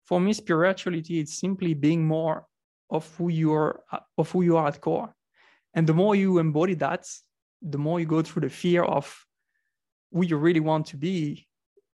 For 0.06 0.20
me, 0.20 0.34
spirituality 0.34 1.20
is 1.20 1.34
simply 1.34 1.74
being 1.74 2.06
more 2.06 2.46
of 2.90 3.12
who 3.18 3.30
you 3.30 3.54
are 3.54 3.82
of 4.18 4.32
who 4.32 4.44
you 4.44 4.58
are 4.58 4.68
at 4.68 4.82
core, 4.82 5.14
and 5.74 5.88
the 5.88 5.94
more 5.94 6.16
you 6.16 6.40
embody 6.40 6.76
that, 6.76 7.08
the 7.62 7.78
more 7.78 8.00
you 8.00 8.06
go 8.06 8.22
through 8.22 8.42
the 8.42 8.50
fear 8.50 8.84
of 8.84 9.26
who 10.12 10.26
you 10.26 10.38
really 10.38 10.60
want 10.60 10.86
to 10.88 10.98
be, 10.98 11.48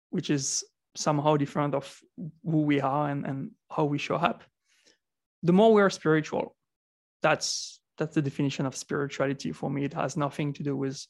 which 0.10 0.30
is 0.30 0.64
somehow 0.96 1.38
different 1.38 1.76
of 1.76 2.00
who 2.44 2.62
we 2.62 2.82
are 2.82 3.10
and, 3.10 3.26
and 3.26 3.52
how 3.70 3.86
we 3.86 3.98
show 3.98 4.16
up. 4.16 4.44
The 5.44 5.54
more 5.54 5.74
we 5.74 5.82
are 5.82 5.90
spiritual, 5.90 6.56
that's 7.22 7.80
that's 7.98 8.16
the 8.16 8.22
definition 8.22 8.66
of 8.66 8.76
spirituality 8.76 9.52
for 9.52 9.70
me. 9.70 9.84
It 9.84 9.94
has 9.94 10.16
nothing 10.16 10.54
to 10.54 10.64
do 10.64 10.76
with 10.76 11.06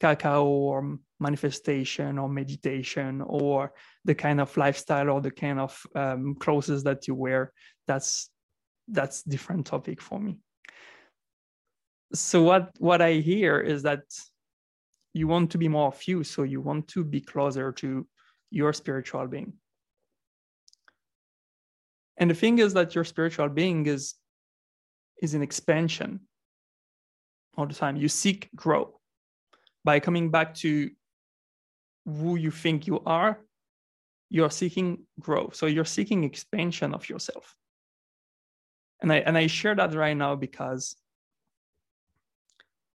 cacao 0.00 0.44
or 0.44 0.98
manifestation 1.20 2.18
or 2.18 2.28
meditation 2.28 3.22
or 3.24 3.72
the 4.04 4.14
kind 4.14 4.40
of 4.40 4.56
lifestyle 4.56 5.10
or 5.10 5.20
the 5.20 5.30
kind 5.30 5.60
of 5.60 5.80
um, 5.94 6.34
clothes 6.34 6.82
that 6.82 7.06
you 7.06 7.14
wear. 7.14 7.52
That's 7.86 8.30
that's 8.88 9.22
different 9.22 9.66
topic 9.66 10.02
for 10.02 10.18
me. 10.20 10.38
So 12.12 12.42
what 12.42 12.70
what 12.78 13.00
I 13.00 13.14
hear 13.14 13.60
is 13.60 13.82
that 13.84 14.02
you 15.14 15.28
want 15.28 15.52
to 15.52 15.58
be 15.58 15.68
more 15.68 15.88
of 15.88 16.02
you, 16.08 16.24
so 16.24 16.42
you 16.42 16.60
want 16.60 16.88
to 16.88 17.04
be 17.04 17.20
closer 17.20 17.72
to 17.72 18.06
your 18.50 18.72
spiritual 18.72 19.26
being. 19.28 19.54
And 22.16 22.30
the 22.30 22.34
thing 22.34 22.58
is 22.58 22.74
that 22.74 22.94
your 22.94 23.04
spiritual 23.04 23.48
being 23.48 23.86
is 23.86 24.14
is 25.22 25.34
an 25.34 25.42
expansion 25.42 26.20
all 27.56 27.66
the 27.66 27.74
time. 27.74 27.96
You 27.96 28.08
seek 28.08 28.48
growth 28.54 28.92
by 29.84 30.00
coming 30.00 30.30
back 30.30 30.54
to 30.54 30.90
who 32.06 32.36
you 32.36 32.50
think 32.50 32.86
you 32.86 33.00
are. 33.06 33.40
You're 34.30 34.50
seeking 34.50 35.04
growth, 35.20 35.54
so 35.54 35.66
you're 35.66 35.84
seeking 35.84 36.24
expansion 36.24 36.94
of 36.94 37.08
yourself. 37.08 37.54
And 39.00 39.12
I 39.12 39.16
and 39.18 39.36
I 39.36 39.46
share 39.46 39.74
that 39.74 39.94
right 39.94 40.16
now 40.16 40.34
because 40.34 40.96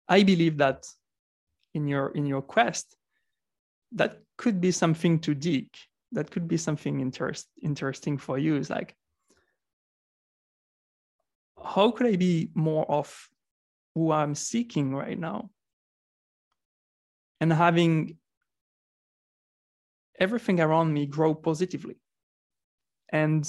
I 0.08 0.22
believe 0.22 0.58
that 0.58 0.86
in 1.72 1.88
your 1.88 2.08
in 2.08 2.26
your 2.26 2.42
quest, 2.42 2.94
that 3.92 4.20
could 4.36 4.60
be 4.60 4.70
something 4.70 5.18
to 5.20 5.34
dig. 5.34 5.68
That 6.12 6.30
could 6.30 6.46
be 6.46 6.56
something 6.56 7.00
interest, 7.00 7.48
interesting 7.62 8.18
for 8.18 8.38
you. 8.38 8.56
Is 8.56 8.70
like 8.70 8.94
how 11.64 11.90
could 11.90 12.06
I 12.06 12.16
be 12.16 12.50
more 12.54 12.90
of 12.90 13.28
who 13.94 14.12
I'm 14.12 14.34
seeking 14.34 14.94
right 14.94 15.18
now? 15.18 15.50
And 17.40 17.52
having 17.52 18.16
everything 20.18 20.60
around 20.60 20.92
me 20.92 21.06
grow 21.06 21.34
positively. 21.34 21.96
And 23.12 23.44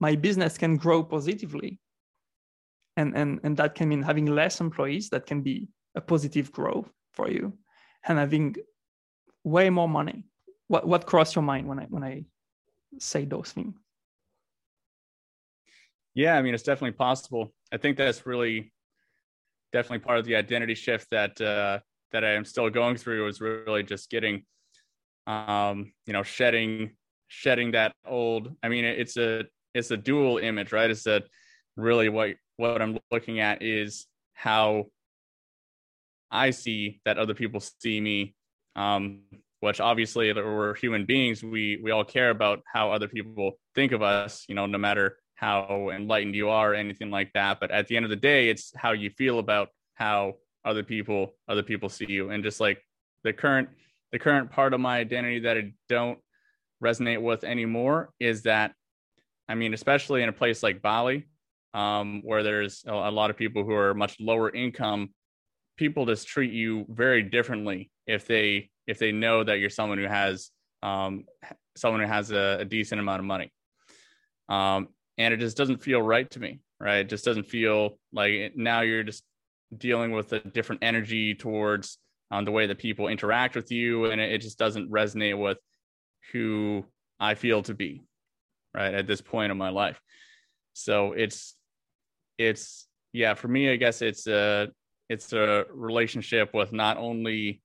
my 0.00 0.16
business 0.16 0.58
can 0.58 0.76
grow 0.76 1.02
positively. 1.02 1.80
And, 2.96 3.16
and, 3.16 3.40
and 3.42 3.56
that 3.56 3.74
can 3.74 3.88
mean 3.88 4.02
having 4.02 4.26
less 4.26 4.60
employees, 4.60 5.08
that 5.10 5.26
can 5.26 5.42
be 5.42 5.68
a 5.94 6.00
positive 6.00 6.50
growth 6.52 6.90
for 7.12 7.30
you, 7.30 7.52
and 8.06 8.18
having 8.18 8.56
way 9.44 9.70
more 9.70 9.88
money. 9.88 10.24
What, 10.66 10.86
what 10.86 11.06
crossed 11.06 11.34
your 11.34 11.42
mind 11.42 11.66
when 11.68 11.78
I, 11.78 11.84
when 11.84 12.04
I 12.04 12.24
say 12.98 13.24
those 13.24 13.52
things? 13.52 13.74
Yeah, 16.14 16.36
I 16.36 16.42
mean, 16.42 16.54
it's 16.54 16.62
definitely 16.62 16.96
possible. 16.96 17.52
I 17.72 17.76
think 17.76 17.96
that's 17.96 18.26
really 18.26 18.72
definitely 19.72 20.00
part 20.00 20.18
of 20.18 20.24
the 20.24 20.36
identity 20.36 20.74
shift 20.74 21.08
that 21.10 21.40
uh, 21.40 21.80
that 22.12 22.24
I 22.24 22.32
am 22.34 22.44
still 22.44 22.70
going 22.70 22.96
through 22.96 23.26
is 23.28 23.40
really 23.40 23.82
just 23.82 24.10
getting, 24.10 24.44
um, 25.26 25.92
you 26.06 26.12
know, 26.12 26.22
shedding 26.22 26.96
shedding 27.28 27.72
that 27.72 27.92
old. 28.06 28.54
I 28.62 28.68
mean, 28.68 28.84
it's 28.84 29.16
a 29.16 29.44
it's 29.74 29.90
a 29.90 29.96
dual 29.96 30.38
image, 30.38 30.72
right? 30.72 30.90
It's 30.90 31.04
that 31.04 31.24
really 31.76 32.08
what 32.08 32.34
what 32.56 32.82
I'm 32.82 32.98
looking 33.10 33.40
at 33.40 33.62
is 33.62 34.06
how 34.34 34.86
I 36.30 36.50
see 36.50 37.00
that 37.04 37.18
other 37.18 37.34
people 37.34 37.60
see 37.60 38.00
me. 38.00 38.34
Um, 38.76 39.22
which 39.60 39.80
obviously 39.80 40.32
we're 40.32 40.74
human 40.76 41.04
beings. 41.04 41.42
We 41.42 41.80
we 41.82 41.90
all 41.90 42.04
care 42.04 42.30
about 42.30 42.60
how 42.72 42.92
other 42.92 43.08
people 43.08 43.58
think 43.74 43.90
of 43.92 44.02
us. 44.02 44.44
You 44.48 44.54
know, 44.54 44.66
no 44.66 44.78
matter 44.78 45.18
how 45.38 45.90
enlightened 45.94 46.34
you 46.34 46.48
are, 46.48 46.74
anything 46.74 47.12
like 47.12 47.32
that. 47.32 47.60
But 47.60 47.70
at 47.70 47.86
the 47.86 47.96
end 47.96 48.04
of 48.04 48.10
the 48.10 48.16
day, 48.16 48.48
it's 48.48 48.72
how 48.74 48.90
you 48.90 49.08
feel 49.10 49.38
about 49.38 49.68
how 49.94 50.34
other 50.64 50.82
people 50.82 51.34
other 51.48 51.62
people 51.62 51.88
see 51.88 52.06
you, 52.08 52.30
and 52.30 52.42
just 52.42 52.58
like 52.58 52.82
the 53.22 53.32
current 53.32 53.68
the 54.10 54.18
current 54.18 54.50
part 54.50 54.74
of 54.74 54.80
my 54.80 54.98
identity 54.98 55.38
that 55.40 55.56
I 55.56 55.72
don't 55.88 56.18
resonate 56.82 57.22
with 57.22 57.44
anymore 57.44 58.10
is 58.18 58.42
that, 58.42 58.72
I 59.48 59.54
mean, 59.54 59.74
especially 59.74 60.22
in 60.22 60.28
a 60.28 60.32
place 60.32 60.62
like 60.62 60.82
Bali, 60.82 61.26
um, 61.72 62.22
where 62.24 62.42
there's 62.42 62.82
a, 62.86 62.92
a 62.92 63.12
lot 63.12 63.30
of 63.30 63.36
people 63.36 63.64
who 63.64 63.74
are 63.74 63.94
much 63.94 64.18
lower 64.18 64.50
income, 64.50 65.10
people 65.76 66.04
just 66.04 66.26
treat 66.26 66.52
you 66.52 66.84
very 66.88 67.22
differently 67.22 67.92
if 68.08 68.26
they 68.26 68.70
if 68.88 68.98
they 68.98 69.12
know 69.12 69.44
that 69.44 69.60
you're 69.60 69.70
someone 69.70 69.98
who 69.98 70.06
has 70.08 70.50
um, 70.82 71.26
someone 71.76 72.00
who 72.00 72.08
has 72.08 72.32
a, 72.32 72.58
a 72.60 72.64
decent 72.64 73.00
amount 73.00 73.20
of 73.20 73.26
money. 73.26 73.52
Um, 74.48 74.88
and 75.18 75.34
it 75.34 75.40
just 75.40 75.56
doesn't 75.56 75.82
feel 75.82 76.00
right 76.00 76.30
to 76.30 76.40
me 76.40 76.60
right? 76.80 76.98
It 76.98 77.08
just 77.08 77.24
doesn't 77.24 77.48
feel 77.48 77.98
like 78.12 78.52
now 78.54 78.82
you're 78.82 79.02
just 79.02 79.24
dealing 79.76 80.12
with 80.12 80.32
a 80.32 80.40
different 80.40 80.82
energy 80.82 81.34
towards 81.34 81.98
um, 82.30 82.44
the 82.44 82.52
way 82.52 82.66
that 82.66 82.78
people 82.78 83.08
interact 83.08 83.54
with 83.54 83.70
you 83.70 84.06
and 84.06 84.20
it, 84.20 84.32
it 84.32 84.40
just 84.40 84.58
doesn't 84.58 84.90
resonate 84.90 85.38
with 85.38 85.58
who 86.32 86.84
i 87.20 87.34
feel 87.34 87.62
to 87.62 87.74
be 87.74 88.02
right 88.74 88.94
at 88.94 89.06
this 89.06 89.20
point 89.20 89.50
in 89.50 89.58
my 89.58 89.70
life. 89.70 90.00
So 90.74 91.12
it's 91.12 91.56
it's 92.36 92.86
yeah 93.12 93.34
for 93.34 93.48
me 93.48 93.70
i 93.70 93.76
guess 93.76 94.00
it's 94.00 94.26
a 94.26 94.68
it's 95.08 95.32
a 95.32 95.64
relationship 95.72 96.54
with 96.54 96.72
not 96.72 96.98
only 96.98 97.60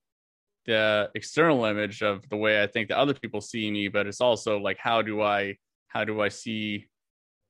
the 0.66 1.10
external 1.14 1.66
image 1.66 2.02
of 2.02 2.28
the 2.30 2.38
way 2.38 2.64
i 2.64 2.66
think 2.66 2.88
that 2.88 2.98
other 2.98 3.14
people 3.14 3.40
see 3.40 3.70
me 3.70 3.88
but 3.88 4.08
it's 4.08 4.22
also 4.22 4.58
like 4.58 4.78
how 4.80 5.02
do 5.02 5.22
i 5.22 5.56
how 5.90 6.04
do 6.04 6.22
i 6.22 6.30
see 6.30 6.88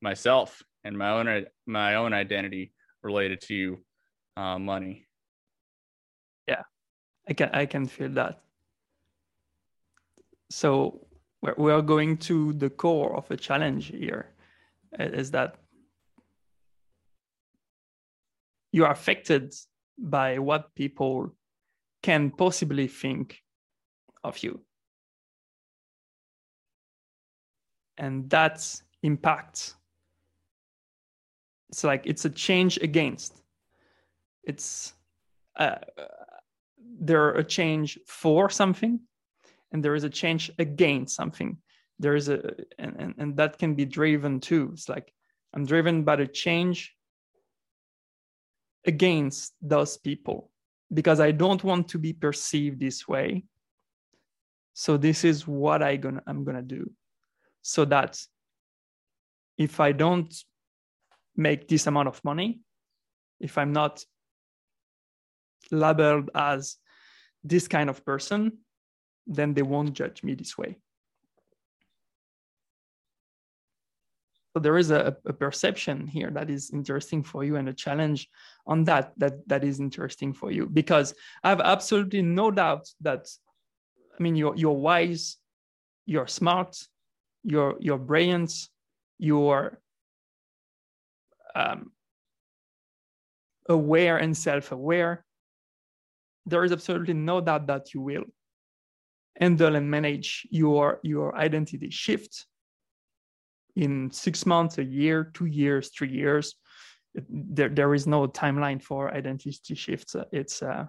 myself 0.04 0.62
and 0.84 0.98
my 0.98 1.10
own 1.10 1.46
my 1.66 1.96
own 1.96 2.14
identity 2.14 2.74
related 3.02 3.42
to 3.42 3.80
uh, 4.38 4.60
money. 4.60 5.08
Yeah, 6.48 6.64
I 7.28 7.34
can 7.34 7.50
I 7.54 7.66
can 7.66 7.88
feel 7.88 8.10
that. 8.10 8.42
So 10.52 11.08
we 11.58 11.72
are 11.72 11.82
going 11.82 12.18
to 12.18 12.54
the 12.54 12.70
core 12.70 13.16
of 13.16 13.30
a 13.32 13.38
challenge 13.38 13.88
here, 13.88 14.30
is 15.00 15.32
that 15.32 15.56
you 18.72 18.86
are 18.86 18.92
affected 18.92 19.54
by 19.98 20.40
what 20.40 20.76
people 20.76 21.36
can 22.02 22.32
possibly 22.32 22.88
think 22.88 23.42
of 24.24 24.44
you. 24.44 24.62
And 27.98 28.30
that 28.30 28.66
impacts 29.02 29.76
it's 31.74 31.84
like 31.84 32.04
it's 32.06 32.24
a 32.24 32.30
change 32.30 32.78
against. 32.78 33.42
It's 34.44 34.94
uh, 35.56 35.78
there 37.00 37.32
a 37.32 37.44
change 37.44 37.98
for 38.06 38.48
something 38.52 39.00
and 39.72 39.84
there 39.84 39.96
is 39.96 40.04
a 40.04 40.10
change 40.10 40.52
against 40.60 41.16
something. 41.16 41.58
There 41.98 42.16
is 42.16 42.30
a 42.30 42.40
and, 42.78 42.96
and, 43.00 43.16
and 43.18 43.38
that 43.38 43.58
can 43.58 43.74
be 43.74 43.86
driven 43.86 44.40
too. 44.40 44.70
It's 44.74 44.88
like 44.88 45.12
i'm 45.56 45.66
driven 45.66 46.04
by 46.04 46.18
the 46.18 46.28
change 46.28 46.96
against 48.86 49.54
those 49.60 49.98
people 49.98 50.52
because 50.94 51.20
i 51.20 51.32
don't 51.32 51.64
want 51.64 51.88
to 51.88 51.98
be 51.98 52.14
perceived 52.14 52.80
this 52.80 53.08
way. 53.08 53.46
So 54.76 54.98
this 54.98 55.24
is 55.24 55.48
what 55.48 55.82
i 55.82 55.96
gonna 55.96 56.22
i'm 56.28 56.44
gonna 56.44 56.62
do. 56.78 56.92
So 57.64 57.84
that 57.86 58.22
if 59.58 59.80
i 59.80 59.92
don't 59.92 60.32
make 61.36 61.68
this 61.68 61.88
amount 61.88 62.08
of 62.08 62.24
money 62.24 62.60
if 63.40 63.58
i'm 63.58 63.74
not 63.74 64.04
labeled 65.72 66.30
as 66.36 66.78
this 67.44 67.68
kind 67.68 67.90
of 67.90 68.06
person 68.06 68.60
then 69.28 69.54
they 69.54 69.62
won't 69.62 69.94
judge 69.94 70.24
me 70.24 70.36
this 70.36 70.58
way. 70.58 70.78
So 74.54 74.60
there 74.60 74.78
is 74.78 74.92
a, 74.92 75.18
a, 75.26 75.34
perception 75.34 76.06
here 76.06 76.30
that 76.30 76.50
is 76.50 76.70
interesting 76.72 77.24
for 77.24 77.44
you 77.44 77.56
and 77.56 77.68
a 77.68 77.74
challenge 77.74 78.30
on 78.68 78.84
that 78.84 79.14
that 79.18 79.48
that 79.48 79.64
is 79.64 79.80
interesting 79.80 80.32
for 80.32 80.52
you. 80.52 80.68
Because 80.68 81.16
i 81.44 81.50
have 81.50 81.60
absolutely 81.60 82.22
no 82.22 82.52
doubt 82.52 82.88
that 83.02 83.28
i 84.20 84.22
mean 84.22 84.36
you're 84.36 84.56
you're 84.56 84.78
wise 84.78 85.38
you're 86.06 86.28
smart 86.28 86.78
you're 87.44 87.78
you're 87.80 87.98
brilliant 87.98 88.54
you're 89.18 89.80
um, 91.56 91.92
aware 93.70 94.18
and 94.18 94.36
self-aware, 94.36 95.26
there 96.46 96.64
is 96.64 96.72
absolutely 96.72 97.14
no 97.14 97.42
doubt 97.42 97.68
that 97.68 97.94
you 97.94 98.02
will 98.02 98.26
handle 99.40 99.76
and 99.76 99.90
manage 99.90 100.48
your 100.52 101.00
your 101.04 101.36
identity 101.36 101.90
shift 101.90 102.46
in 103.76 104.12
six 104.12 104.46
months, 104.46 104.78
a 104.78 104.84
year, 104.84 105.32
two 105.34 105.46
years, 105.46 105.90
three 105.90 106.12
years. 106.12 106.56
there, 107.30 107.70
there 107.70 107.94
is 107.94 108.08
no 108.08 108.28
timeline 108.28 108.82
for 108.82 109.14
identity 109.14 109.76
shifts. 109.76 110.16
It's 110.32 110.62
uh, 110.62 110.86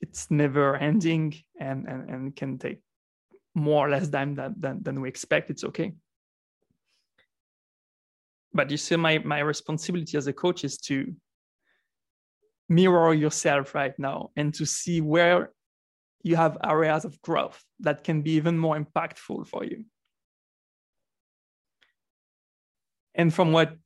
it's 0.00 0.30
never 0.30 0.76
ending 0.76 1.34
and, 1.60 1.86
and, 1.86 2.08
and 2.08 2.36
can 2.36 2.58
take 2.58 2.80
more 3.54 3.86
or 3.86 3.90
less 3.90 4.08
time 4.08 4.34
than, 4.34 4.54
than, 4.58 4.82
than 4.82 5.00
we 5.00 5.08
expect. 5.08 5.50
It's 5.50 5.64
okay 5.64 5.92
but 8.58 8.72
you 8.72 8.76
see 8.76 8.96
my 8.96 9.18
my 9.18 9.38
responsibility 9.38 10.18
as 10.18 10.26
a 10.26 10.32
coach 10.32 10.64
is 10.64 10.78
to 10.78 11.14
mirror 12.68 13.14
yourself 13.14 13.72
right 13.72 13.96
now 14.00 14.30
and 14.34 14.52
to 14.52 14.66
see 14.66 15.00
where 15.00 15.52
you 16.24 16.34
have 16.34 16.58
areas 16.64 17.04
of 17.04 17.22
growth 17.22 17.62
that 17.78 18.02
can 18.02 18.20
be 18.20 18.32
even 18.32 18.58
more 18.58 18.76
impactful 18.76 19.46
for 19.46 19.62
you. 19.64 19.84
And 23.14 23.32
from 23.32 23.52
what 23.52 23.76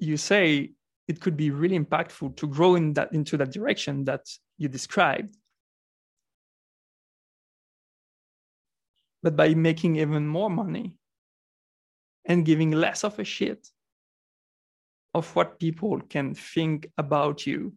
you 0.00 0.16
say 0.16 0.72
it 1.06 1.20
could 1.20 1.36
be 1.36 1.52
really 1.52 1.78
impactful 1.78 2.36
to 2.38 2.48
grow 2.48 2.74
in 2.74 2.94
that 2.94 3.12
into 3.12 3.36
that 3.36 3.52
direction 3.52 4.04
that 4.06 4.24
you 4.58 4.66
described. 4.68 5.36
But 9.22 9.36
by 9.36 9.54
making 9.54 9.96
even 9.96 10.26
more 10.26 10.50
money 10.50 10.96
and 12.24 12.44
giving 12.44 12.72
less 12.72 13.04
of 13.04 13.20
a 13.20 13.24
shit 13.24 13.68
of 15.14 15.34
what 15.34 15.58
people 15.58 16.00
can 16.08 16.34
think 16.34 16.88
about 16.96 17.46
you 17.46 17.74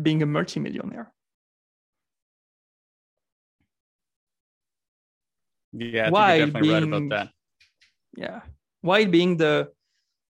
being 0.00 0.22
a 0.22 0.26
multimillionaire. 0.26 1.12
Yeah, 5.72 6.06
I 6.06 6.10
Why 6.10 6.38
definitely 6.38 6.60
being, 6.60 6.74
read 6.74 6.82
about 6.82 7.08
that. 7.10 7.28
Yeah. 8.16 8.40
Why 8.82 9.04
being 9.04 9.36
the 9.36 9.70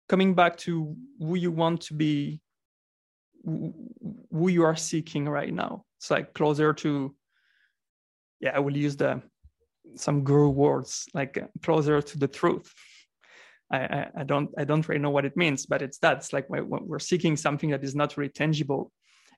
coming 0.08 0.34
back 0.34 0.58
to 0.58 0.96
who 1.20 1.36
you 1.36 1.52
want 1.52 1.82
to 1.82 1.94
be, 1.94 2.42
who 3.46 4.48
you 4.48 4.63
are 4.63 4.76
seeking 4.76 5.30
right 5.30 5.54
now. 5.54 5.86
It's 5.98 6.10
like 6.10 6.34
closer 6.34 6.74
to, 6.74 7.15
yeah, 8.39 8.52
I 8.56 8.60
will 8.60 8.76
use 8.76 8.96
the 8.96 9.22
some 9.96 10.24
guru 10.24 10.50
words 10.50 11.08
like 11.13 11.38
uh, 11.38 11.48
closer 11.63 12.02
to 12.02 12.18
the 12.18 12.28
truth 12.28 12.72
I, 13.72 14.08
I, 14.18 14.24
don't 14.24 14.50
I 14.58 14.64
don't 14.64 14.88
really 14.88 15.02
know 15.02 15.12
what 15.12 15.26
it 15.26 15.38
means, 15.38 15.66
but 15.66 15.82
it's 15.82 16.00
that 16.00 16.18
it's 16.18 16.34
like 16.34 16.50
we're 16.50 17.00
seeking 17.00 17.38
something 17.38 17.70
that 17.70 17.84
is 17.84 17.96
not 17.96 18.18
really 18.18 18.32
tangible, 18.32 18.92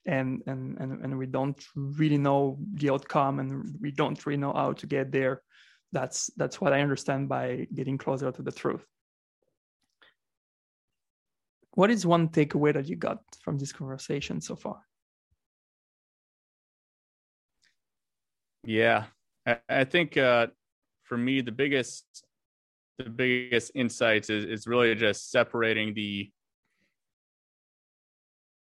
and 0.06 0.41
and 0.48 0.78
and 0.80 1.04
and 1.04 1.17
we 1.17 1.26
don't 1.26 1.62
really 1.76 2.17
know 2.17 2.58
the 2.76 2.91
outcome, 2.91 3.39
and 3.39 3.78
we 3.82 3.91
don't 3.91 4.26
really 4.26 4.39
know 4.39 4.54
how 4.54 4.74
to 4.74 4.88
get 4.88 5.12
there. 5.12 5.41
That's 5.91 6.30
that's 6.38 6.62
what 6.62 6.72
I 6.72 6.82
understand 6.82 7.28
by 7.28 7.67
getting 7.74 7.98
closer 7.98 8.32
to 8.32 8.41
the 8.41 8.52
truth. 8.52 8.86
What 11.72 11.91
is 11.91 12.06
one 12.06 12.30
takeaway 12.30 12.74
that 12.74 12.88
you 12.88 12.96
got 12.96 13.20
from 13.41 13.58
this 13.58 13.74
conversation 13.74 14.39
so 14.41 14.56
far? 14.56 14.82
Yeah, 18.63 19.06
I, 19.46 19.58
I 19.67 19.84
think 19.84 20.15
uh, 20.17 20.48
for 21.04 21.17
me 21.17 21.41
the 21.41 21.52
biggest 21.52 22.06
the 22.97 23.10
biggest 23.10 23.71
insights 23.75 24.30
is, 24.30 24.45
is 24.45 24.67
really 24.67 24.93
just 24.95 25.32
separating 25.32 25.93
the 25.93 26.30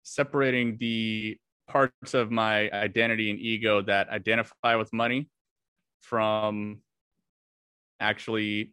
separating 0.02 0.76
the 0.78 1.36
parts 1.68 2.14
of 2.14 2.30
my 2.30 2.70
identity 2.70 3.30
and 3.30 3.38
ego 3.38 3.82
that 3.82 4.08
identify 4.08 4.74
with 4.74 4.90
money 4.92 5.28
from 6.00 6.78
actually 8.00 8.72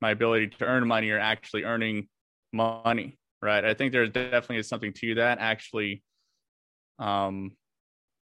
my 0.00 0.10
ability 0.10 0.48
to 0.48 0.64
earn 0.64 0.86
money 0.86 1.10
or 1.10 1.18
actually 1.18 1.62
earning 1.62 2.08
money 2.52 3.18
right? 3.40 3.64
I 3.64 3.74
think 3.74 3.92
there's 3.92 4.10
definitely 4.10 4.62
something 4.62 4.92
to 4.94 5.16
that 5.16 5.38
actually 5.38 6.02
um 6.98 7.52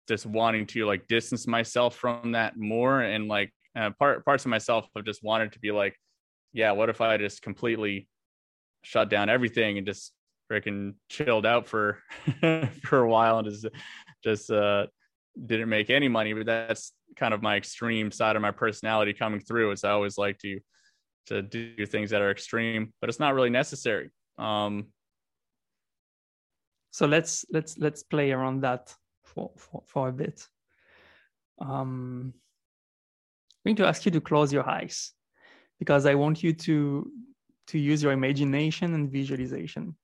just 0.07 0.25
wanting 0.25 0.65
to 0.65 0.85
like 0.85 1.07
distance 1.07 1.47
myself 1.47 1.95
from 1.95 2.33
that 2.33 2.57
more 2.57 3.01
and 3.01 3.27
like 3.27 3.53
uh, 3.75 3.89
part 3.91 4.25
parts 4.25 4.45
of 4.45 4.49
myself 4.49 4.87
have 4.95 5.05
just 5.05 5.23
wanted 5.23 5.51
to 5.53 5.59
be 5.59 5.71
like 5.71 5.95
yeah, 6.53 6.71
what 6.71 6.89
if 6.89 7.01
I 7.01 7.17
just 7.17 7.41
completely 7.41 8.07
shut 8.83 9.09
down 9.09 9.29
everything 9.29 9.77
and 9.77 9.87
just 9.87 10.13
freaking 10.51 10.95
chilled 11.09 11.45
out 11.45 11.67
for 11.67 11.99
for 12.83 12.99
a 12.99 13.09
while 13.09 13.39
and 13.39 13.49
just 13.49 13.67
just 14.23 14.51
uh 14.51 14.87
didn't 15.45 15.69
make 15.69 15.89
any 15.89 16.07
money. 16.07 16.33
But 16.33 16.45
that's 16.45 16.93
kind 17.15 17.33
of 17.33 17.41
my 17.41 17.55
extreme 17.55 18.11
side 18.11 18.35
of 18.35 18.41
my 18.41 18.51
personality 18.51 19.13
coming 19.13 19.41
through 19.41 19.71
is 19.71 19.83
i 19.83 19.91
always 19.91 20.17
like 20.17 20.37
to 20.39 20.59
to 21.25 21.41
do 21.41 21.85
things 21.85 22.09
that 22.09 22.21
are 22.21 22.31
extreme 22.31 22.93
but 22.99 23.09
it's 23.09 23.19
not 23.19 23.33
really 23.33 23.49
necessary. 23.49 24.09
Um 24.37 24.87
so 26.91 27.05
let's 27.05 27.45
let's 27.51 27.77
let's 27.77 28.03
play 28.03 28.31
around 28.31 28.61
that 28.61 28.93
for 29.23 29.51
for, 29.57 29.83
for 29.87 30.09
a 30.09 30.11
bit. 30.11 30.45
Um 31.59 32.33
going 33.65 33.75
to 33.77 33.87
ask 33.87 34.05
you 34.05 34.11
to 34.11 34.21
close 34.21 34.51
your 34.51 34.67
eyes 34.67 35.13
because 35.79 36.05
I 36.05 36.15
want 36.15 36.43
you 36.43 36.53
to 36.53 37.11
to 37.67 37.79
use 37.79 38.03
your 38.03 38.11
imagination 38.11 38.93
and 38.93 39.11
visualization. 39.11 39.95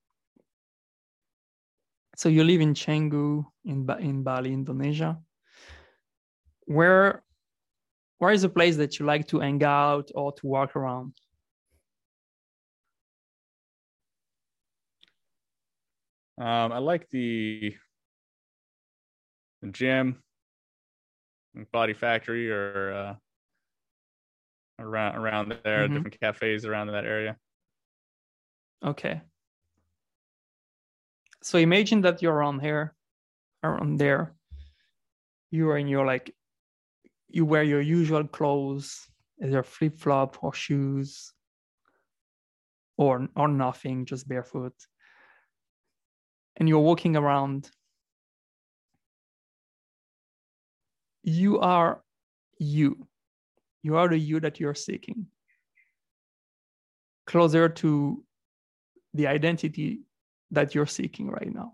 So 2.15 2.29
you 2.29 2.43
live 2.43 2.61
in 2.61 2.73
Canggu 2.73 3.45
in 3.65 3.89
in 3.99 4.23
Bali, 4.23 4.53
Indonesia. 4.53 5.19
Where 6.65 7.23
where 8.19 8.31
is 8.31 8.43
a 8.43 8.49
place 8.49 8.77
that 8.77 8.99
you 8.99 9.05
like 9.05 9.27
to 9.27 9.39
hang 9.39 9.63
out 9.63 10.09
or 10.15 10.31
to 10.33 10.47
walk 10.47 10.75
around? 10.75 11.13
Um, 16.39 16.71
I 16.71 16.77
like 16.77 17.09
the, 17.09 17.73
the 19.61 19.69
gym, 19.69 20.21
Body 21.71 21.93
Factory, 21.93 22.51
or 22.51 22.93
uh, 22.93 23.15
around 24.79 25.15
around 25.15 25.55
there, 25.63 25.85
mm-hmm. 25.85 25.95
different 25.95 26.19
cafes 26.19 26.65
around 26.65 26.87
that 26.87 27.05
area. 27.05 27.35
Okay. 28.85 29.21
So 31.41 31.57
imagine 31.57 32.01
that 32.01 32.21
you're 32.21 32.43
on 32.43 32.59
here, 32.59 32.93
around 33.63 33.97
there. 33.97 34.33
You 35.49 35.69
are 35.69 35.77
in 35.77 35.87
your 35.87 36.05
like, 36.05 36.35
you 37.29 37.45
wear 37.45 37.63
your 37.63 37.81
usual 37.81 38.27
clothes, 38.27 39.07
either 39.41 39.63
flip 39.63 39.97
flop 39.97 40.43
or 40.43 40.53
shoes, 40.53 41.33
or 42.97 43.27
or 43.35 43.47
nothing, 43.47 44.05
just 44.05 44.27
barefoot. 44.27 44.73
And 46.57 46.67
you're 46.67 46.79
walking 46.79 47.15
around. 47.15 47.69
You 51.23 51.59
are 51.59 52.01
you 52.59 53.07
you 53.83 53.95
are 53.97 54.07
the 54.07 54.17
you 54.17 54.39
that 54.39 54.59
you're 54.59 54.75
seeking. 54.75 55.27
Closer 57.25 57.69
to 57.69 58.23
the 59.13 59.27
identity 59.27 60.01
that 60.51 60.73
you're 60.73 60.85
seeking 60.85 61.29
right 61.29 61.53
now. 61.53 61.73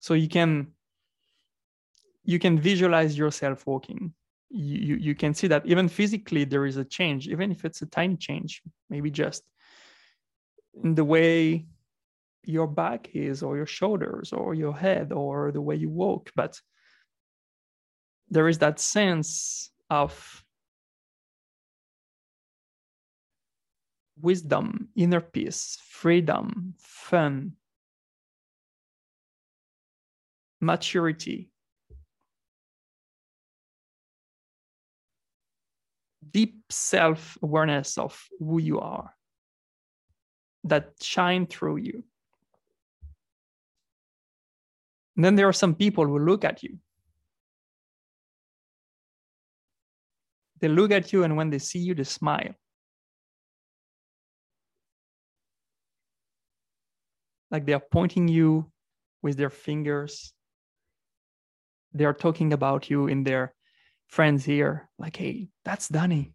So 0.00 0.14
you 0.14 0.28
can 0.28 0.72
you 2.24 2.38
can 2.38 2.58
visualize 2.58 3.18
yourself 3.18 3.66
walking. 3.66 4.12
You, 4.54 4.96
you 4.96 5.14
can 5.14 5.32
see 5.32 5.46
that 5.46 5.64
even 5.64 5.88
physically 5.88 6.44
there 6.44 6.66
is 6.66 6.76
a 6.76 6.84
change 6.84 7.26
even 7.26 7.50
if 7.50 7.64
it's 7.64 7.80
a 7.80 7.86
tiny 7.86 8.18
change 8.18 8.60
maybe 8.90 9.10
just 9.10 9.42
in 10.84 10.94
the 10.94 11.04
way 11.04 11.64
your 12.44 12.66
back 12.66 13.08
is 13.14 13.42
or 13.42 13.56
your 13.56 13.66
shoulders 13.66 14.32
or 14.32 14.54
your 14.54 14.76
head 14.76 15.12
or 15.12 15.52
the 15.52 15.60
way 15.60 15.76
you 15.76 15.88
walk 15.88 16.30
but 16.34 16.60
there 18.28 18.48
is 18.48 18.58
that 18.58 18.80
sense 18.80 19.70
of 19.90 20.44
wisdom 24.20 24.88
inner 24.96 25.20
peace 25.20 25.78
freedom 25.88 26.74
fun 26.78 27.52
maturity. 30.62 31.50
Deep 36.30 36.62
self 36.70 37.36
awareness 37.42 37.98
of 37.98 38.26
who 38.38 38.58
you 38.58 38.80
are 38.80 39.12
that 40.64 40.92
shine 41.02 41.46
through 41.46 41.76
you 41.76 42.04
and 45.16 45.24
then 45.24 45.36
there 45.36 45.48
are 45.48 45.52
some 45.52 45.74
people 45.74 46.06
who 46.06 46.18
look 46.18 46.44
at 46.44 46.62
you. 46.62 46.78
They 50.60 50.68
look 50.68 50.90
at 50.90 51.12
you, 51.12 51.24
and 51.24 51.36
when 51.36 51.50
they 51.50 51.58
see 51.58 51.80
you, 51.80 51.94
they 51.94 52.04
smile. 52.04 52.54
Like 57.50 57.66
they 57.66 57.74
are 57.74 57.82
pointing 57.92 58.28
you 58.28 58.70
with 59.20 59.36
their 59.36 59.50
fingers. 59.50 60.32
They 61.92 62.06
are 62.06 62.14
talking 62.14 62.54
about 62.54 62.88
you 62.88 63.08
in 63.08 63.24
their 63.24 63.54
friends 64.06 64.44
here, 64.44 64.88
like, 64.98 65.16
hey, 65.16 65.48
that's 65.64 65.88
Danny. 65.88 66.32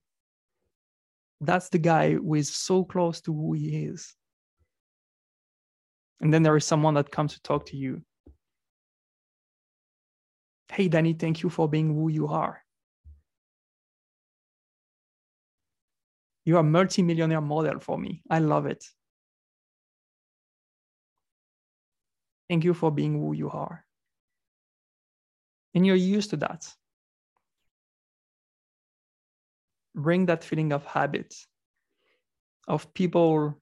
That's 1.42 1.70
the 1.70 1.80
guy 1.80 2.14
who 2.14 2.36
is 2.36 2.56
so 2.56 2.84
close 2.84 3.22
to 3.22 3.34
who 3.34 3.54
he 3.54 3.86
is. 3.86 4.14
And 6.22 6.32
then 6.34 6.44
there 6.44 6.58
is 6.58 6.66
someone 6.66 6.96
that 6.96 7.12
comes 7.12 7.34
to 7.34 7.42
talk 7.42 7.68
to 7.68 7.78
you 7.78 8.04
Hey, 10.72 10.88
Danny, 10.88 11.14
thank 11.14 11.44
you 11.44 11.50
for 11.50 11.68
being 11.68 11.94
who 11.94 12.10
you 12.10 12.28
are. 12.28 12.62
You 16.46 16.56
are 16.58 16.62
a 16.62 16.64
multi-millionaire 16.64 17.42
model 17.42 17.80
for 17.80 17.98
me. 17.98 18.22
I 18.30 18.40
love 18.40 18.66
it. 18.68 18.86
Thank 22.50 22.64
you 22.64 22.74
for 22.74 22.92
being 22.92 23.14
who 23.14 23.34
you 23.34 23.50
are. 23.50 23.84
And 25.74 25.86
you're 25.86 25.96
used 25.96 26.30
to 26.30 26.38
that. 26.38 26.74
Bring 29.94 30.28
that 30.28 30.44
feeling 30.44 30.72
of 30.72 30.86
habit, 30.86 31.36
of 32.68 32.94
people 32.94 33.62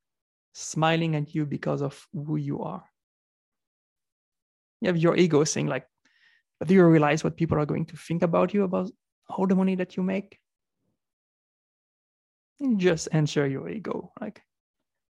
smiling 0.54 1.16
at 1.16 1.34
you 1.34 1.46
because 1.46 1.82
of 1.82 2.08
who 2.14 2.36
you 2.36 2.62
are. 2.62 2.84
You 4.82 4.88
have 4.88 4.98
your 4.98 5.16
ego 5.16 5.44
saying, 5.44 5.68
like, 5.68 5.88
but 6.60 6.68
do 6.68 6.74
you 6.74 6.86
realize 6.86 7.24
what 7.24 7.38
people 7.38 7.58
are 7.58 7.66
going 7.66 7.86
to 7.86 7.98
think 7.98 8.24
about 8.24 8.54
you 8.54 8.64
about 8.64 8.90
all 9.30 9.48
the 9.48 9.56
money 9.56 9.76
that 9.76 9.98
you 9.98 10.04
make? 10.04 10.40
And 12.60 12.80
just 12.80 13.10
answer 13.12 13.46
your 13.46 13.68
ego. 13.70 14.14
Like, 14.22 14.42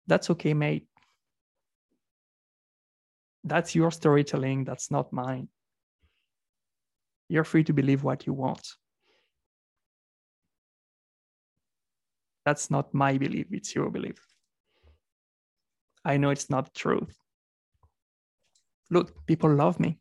that's 0.07 0.30
okay, 0.30 0.54
mate. 0.54 0.87
That's 3.44 3.74
your 3.74 3.90
storytelling. 3.90 4.64
That's 4.64 4.90
not 4.90 5.12
mine. 5.12 5.48
You're 7.28 7.44
free 7.44 7.64
to 7.64 7.72
believe 7.74 8.02
what 8.02 8.26
you 8.26 8.33
want. 8.33 8.66
That's 12.46 12.70
not 12.70 12.92
my 12.92 13.16
belief, 13.16 13.46
it's 13.52 13.74
your 13.74 13.90
belief. 13.90 14.18
I 16.04 16.18
know 16.18 16.28
it's 16.28 16.50
not 16.50 16.74
truth. 16.74 17.16
Look, 18.90 19.26
people 19.26 19.54
love 19.54 19.80
me 19.80 19.98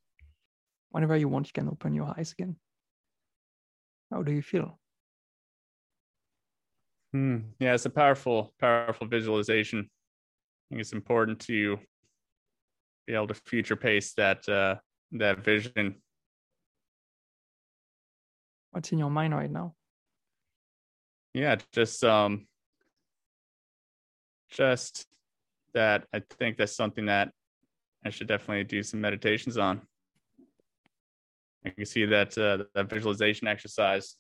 whenever 0.94 1.18
you 1.18 1.28
want, 1.28 1.48
you 1.48 1.54
can 1.54 1.68
open 1.68 1.94
your 1.94 2.14
eyes 2.18 2.32
again. 2.32 2.56
How 4.12 4.22
do 4.22 4.32
you 4.32 4.44
feel? 4.44 4.80
Hmm. 7.12 7.38
Yeah, 7.60 7.74
it's 7.74 7.86
a 7.86 7.90
powerful, 7.90 8.54
powerful 8.60 9.08
visualization. 9.08 9.80
I 9.80 10.64
think 10.70 10.82
it's 10.82 10.94
important 10.94 11.40
to 11.42 11.78
be 13.08 13.14
able 13.14 13.28
to 13.28 13.34
future 13.34 13.76
pace 13.76 14.14
that 14.14 14.48
uh, 14.48 14.76
that 15.14 15.40
vision. 15.40 15.96
What's 18.72 18.92
in 18.92 19.00
your 19.00 19.10
mind 19.10 19.34
right 19.34 19.52
now? 19.52 19.74
Yeah, 21.34 21.56
just 21.72 22.04
um, 22.04 22.48
just 24.52 25.08
that. 25.74 26.06
I 26.14 26.22
think 26.40 26.58
that's 26.58 26.76
something 26.76 27.08
that 27.08 27.32
I 28.06 28.12
should 28.12 28.28
definitely 28.28 28.64
do 28.66 28.84
some 28.84 29.02
meditations 29.02 29.58
on. 29.58 29.82
I 31.66 31.70
can 31.70 31.86
see 31.86 32.06
that 32.06 32.38
uh, 32.38 32.66
that 32.76 32.90
visualization 32.90 33.48
exercise 33.48 34.16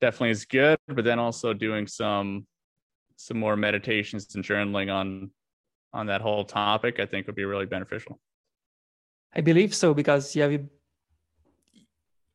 definitely 0.00 0.30
is 0.30 0.44
good, 0.44 0.78
but 0.86 1.04
then 1.04 1.18
also 1.18 1.52
doing 1.52 1.86
some 1.86 2.46
some 3.16 3.38
more 3.38 3.56
meditations 3.56 4.34
and 4.34 4.44
journaling 4.44 4.92
on 4.92 5.30
on 5.92 6.06
that 6.06 6.20
whole 6.20 6.44
topic, 6.44 7.00
I 7.00 7.06
think 7.06 7.26
would 7.26 7.36
be 7.36 7.44
really 7.44 7.66
beneficial. 7.66 8.20
I 9.34 9.40
believe 9.40 9.74
so 9.74 9.94
because 9.94 10.34
you 10.34 10.42
have 10.42 10.52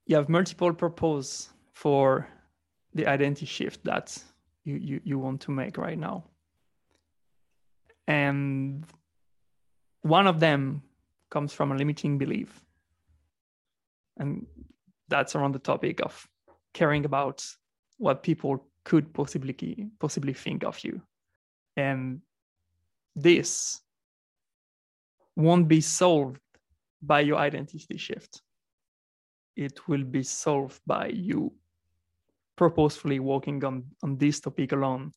you 0.06 0.15
have 0.15 0.30
multiple 0.30 0.73
purpose 0.73 1.49
for 1.73 2.28
the 2.93 3.08
identity 3.08 3.45
shift 3.45 3.84
that 3.84 4.17
you, 4.63 4.76
you, 4.76 5.02
you 5.04 5.19
want 5.19 5.41
to 5.41 5.52
make 5.52 5.78
right 5.78 5.97
now. 5.97 6.23
And 8.08 8.86
one 10.02 10.28
of 10.28 10.39
them 10.39 10.84
comes 11.30 11.54
from 11.54 11.71
a 11.71 11.76
limiting 11.76 12.17
belief. 12.17 12.62
And 14.17 14.45
that's 15.10 15.36
around 15.36 15.54
the 15.54 15.60
topic 15.60 16.02
of 16.02 16.28
caring 16.73 17.06
about 17.06 17.45
what 17.97 18.23
people 18.23 18.67
could 18.84 19.13
possibly 19.13 19.89
possibly 19.99 20.34
think 20.34 20.63
of 20.63 20.84
you. 20.84 21.02
And 21.78 22.21
this 23.15 23.82
won't 25.36 25.67
be 25.67 25.82
solved 25.82 26.39
by 27.02 27.21
your 27.21 27.38
identity 27.38 27.97
shift. 27.97 28.41
It 29.56 29.88
will 29.88 30.04
be 30.04 30.23
solved 30.23 30.80
by 30.86 31.08
you 31.08 31.54
purposefully 32.56 33.19
working 33.19 33.63
on, 33.63 33.84
on 34.04 34.17
this 34.17 34.39
topic 34.39 34.71
alone, 34.71 35.12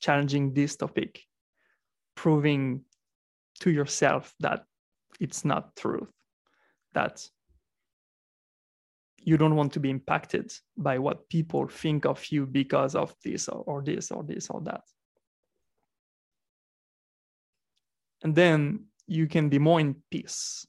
challenging 0.00 0.52
this 0.52 0.76
topic, 0.76 1.20
proving 2.14 2.84
to 3.60 3.70
yourself 3.70 4.34
that 4.40 4.64
it's 5.20 5.44
not 5.44 5.74
truth, 5.76 6.10
that 6.92 7.28
you 9.24 9.38
don't 9.38 9.56
want 9.56 9.72
to 9.72 9.80
be 9.80 9.90
impacted 9.90 10.52
by 10.76 10.98
what 10.98 11.28
people 11.28 11.66
think 11.66 12.04
of 12.04 12.24
you 12.30 12.46
because 12.46 12.94
of 12.94 13.14
this 13.24 13.48
or, 13.48 13.64
or 13.66 13.82
this 13.82 14.10
or 14.10 14.22
this 14.22 14.50
or 14.50 14.60
that. 14.60 14.82
And 18.22 18.34
then 18.34 18.86
you 19.06 19.26
can 19.26 19.48
be 19.48 19.58
more 19.58 19.80
in 19.80 19.96
peace 20.10 20.66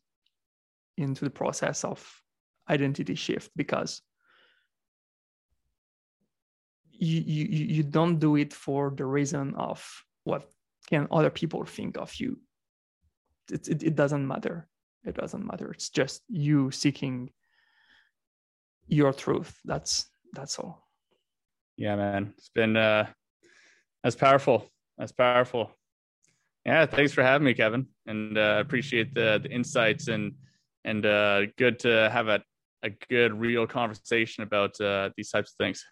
into 0.97 1.25
the 1.25 1.31
process 1.31 1.83
of 1.83 2.21
identity 2.69 3.15
shift 3.15 3.51
because 3.55 4.01
you, 6.91 7.21
you 7.21 7.65
you 7.65 7.83
don't 7.83 8.19
do 8.19 8.37
it 8.37 8.53
for 8.53 8.93
the 8.95 9.05
reason 9.05 9.53
of 9.55 9.85
what 10.23 10.49
can 10.89 11.07
other 11.11 11.29
people 11.29 11.65
think 11.65 11.97
of 11.97 12.13
you. 12.15 12.39
It, 13.51 13.67
it, 13.67 13.83
it 13.83 13.95
doesn't 13.95 14.25
matter. 14.25 14.67
It 15.03 15.15
doesn't 15.15 15.45
matter. 15.45 15.71
It's 15.71 15.89
just 15.89 16.23
you 16.29 16.71
seeking 16.71 17.31
your 18.87 19.13
truth. 19.13 19.59
That's 19.65 20.05
that's 20.33 20.59
all. 20.59 20.87
Yeah 21.77 21.95
man. 21.95 22.33
It's 22.37 22.49
been 22.49 22.77
uh 22.77 23.07
that's 24.03 24.15
powerful. 24.15 24.69
That's 24.97 25.11
powerful. 25.11 25.71
Yeah 26.65 26.85
thanks 26.85 27.13
for 27.13 27.23
having 27.23 27.45
me 27.45 27.53
kevin. 27.53 27.87
And 28.05 28.37
uh 28.37 28.57
appreciate 28.59 29.13
the 29.13 29.39
the 29.41 29.49
insights 29.49 30.07
and 30.07 30.33
and 30.83 31.05
uh 31.05 31.47
good 31.57 31.79
to 31.79 32.09
have 32.11 32.27
a 32.27 32.41
a 32.83 32.89
good 33.09 33.33
real 33.33 33.65
conversation 33.65 34.43
about 34.43 34.79
uh 34.79 35.09
these 35.17 35.29
types 35.29 35.51
of 35.51 35.57
things 35.57 35.83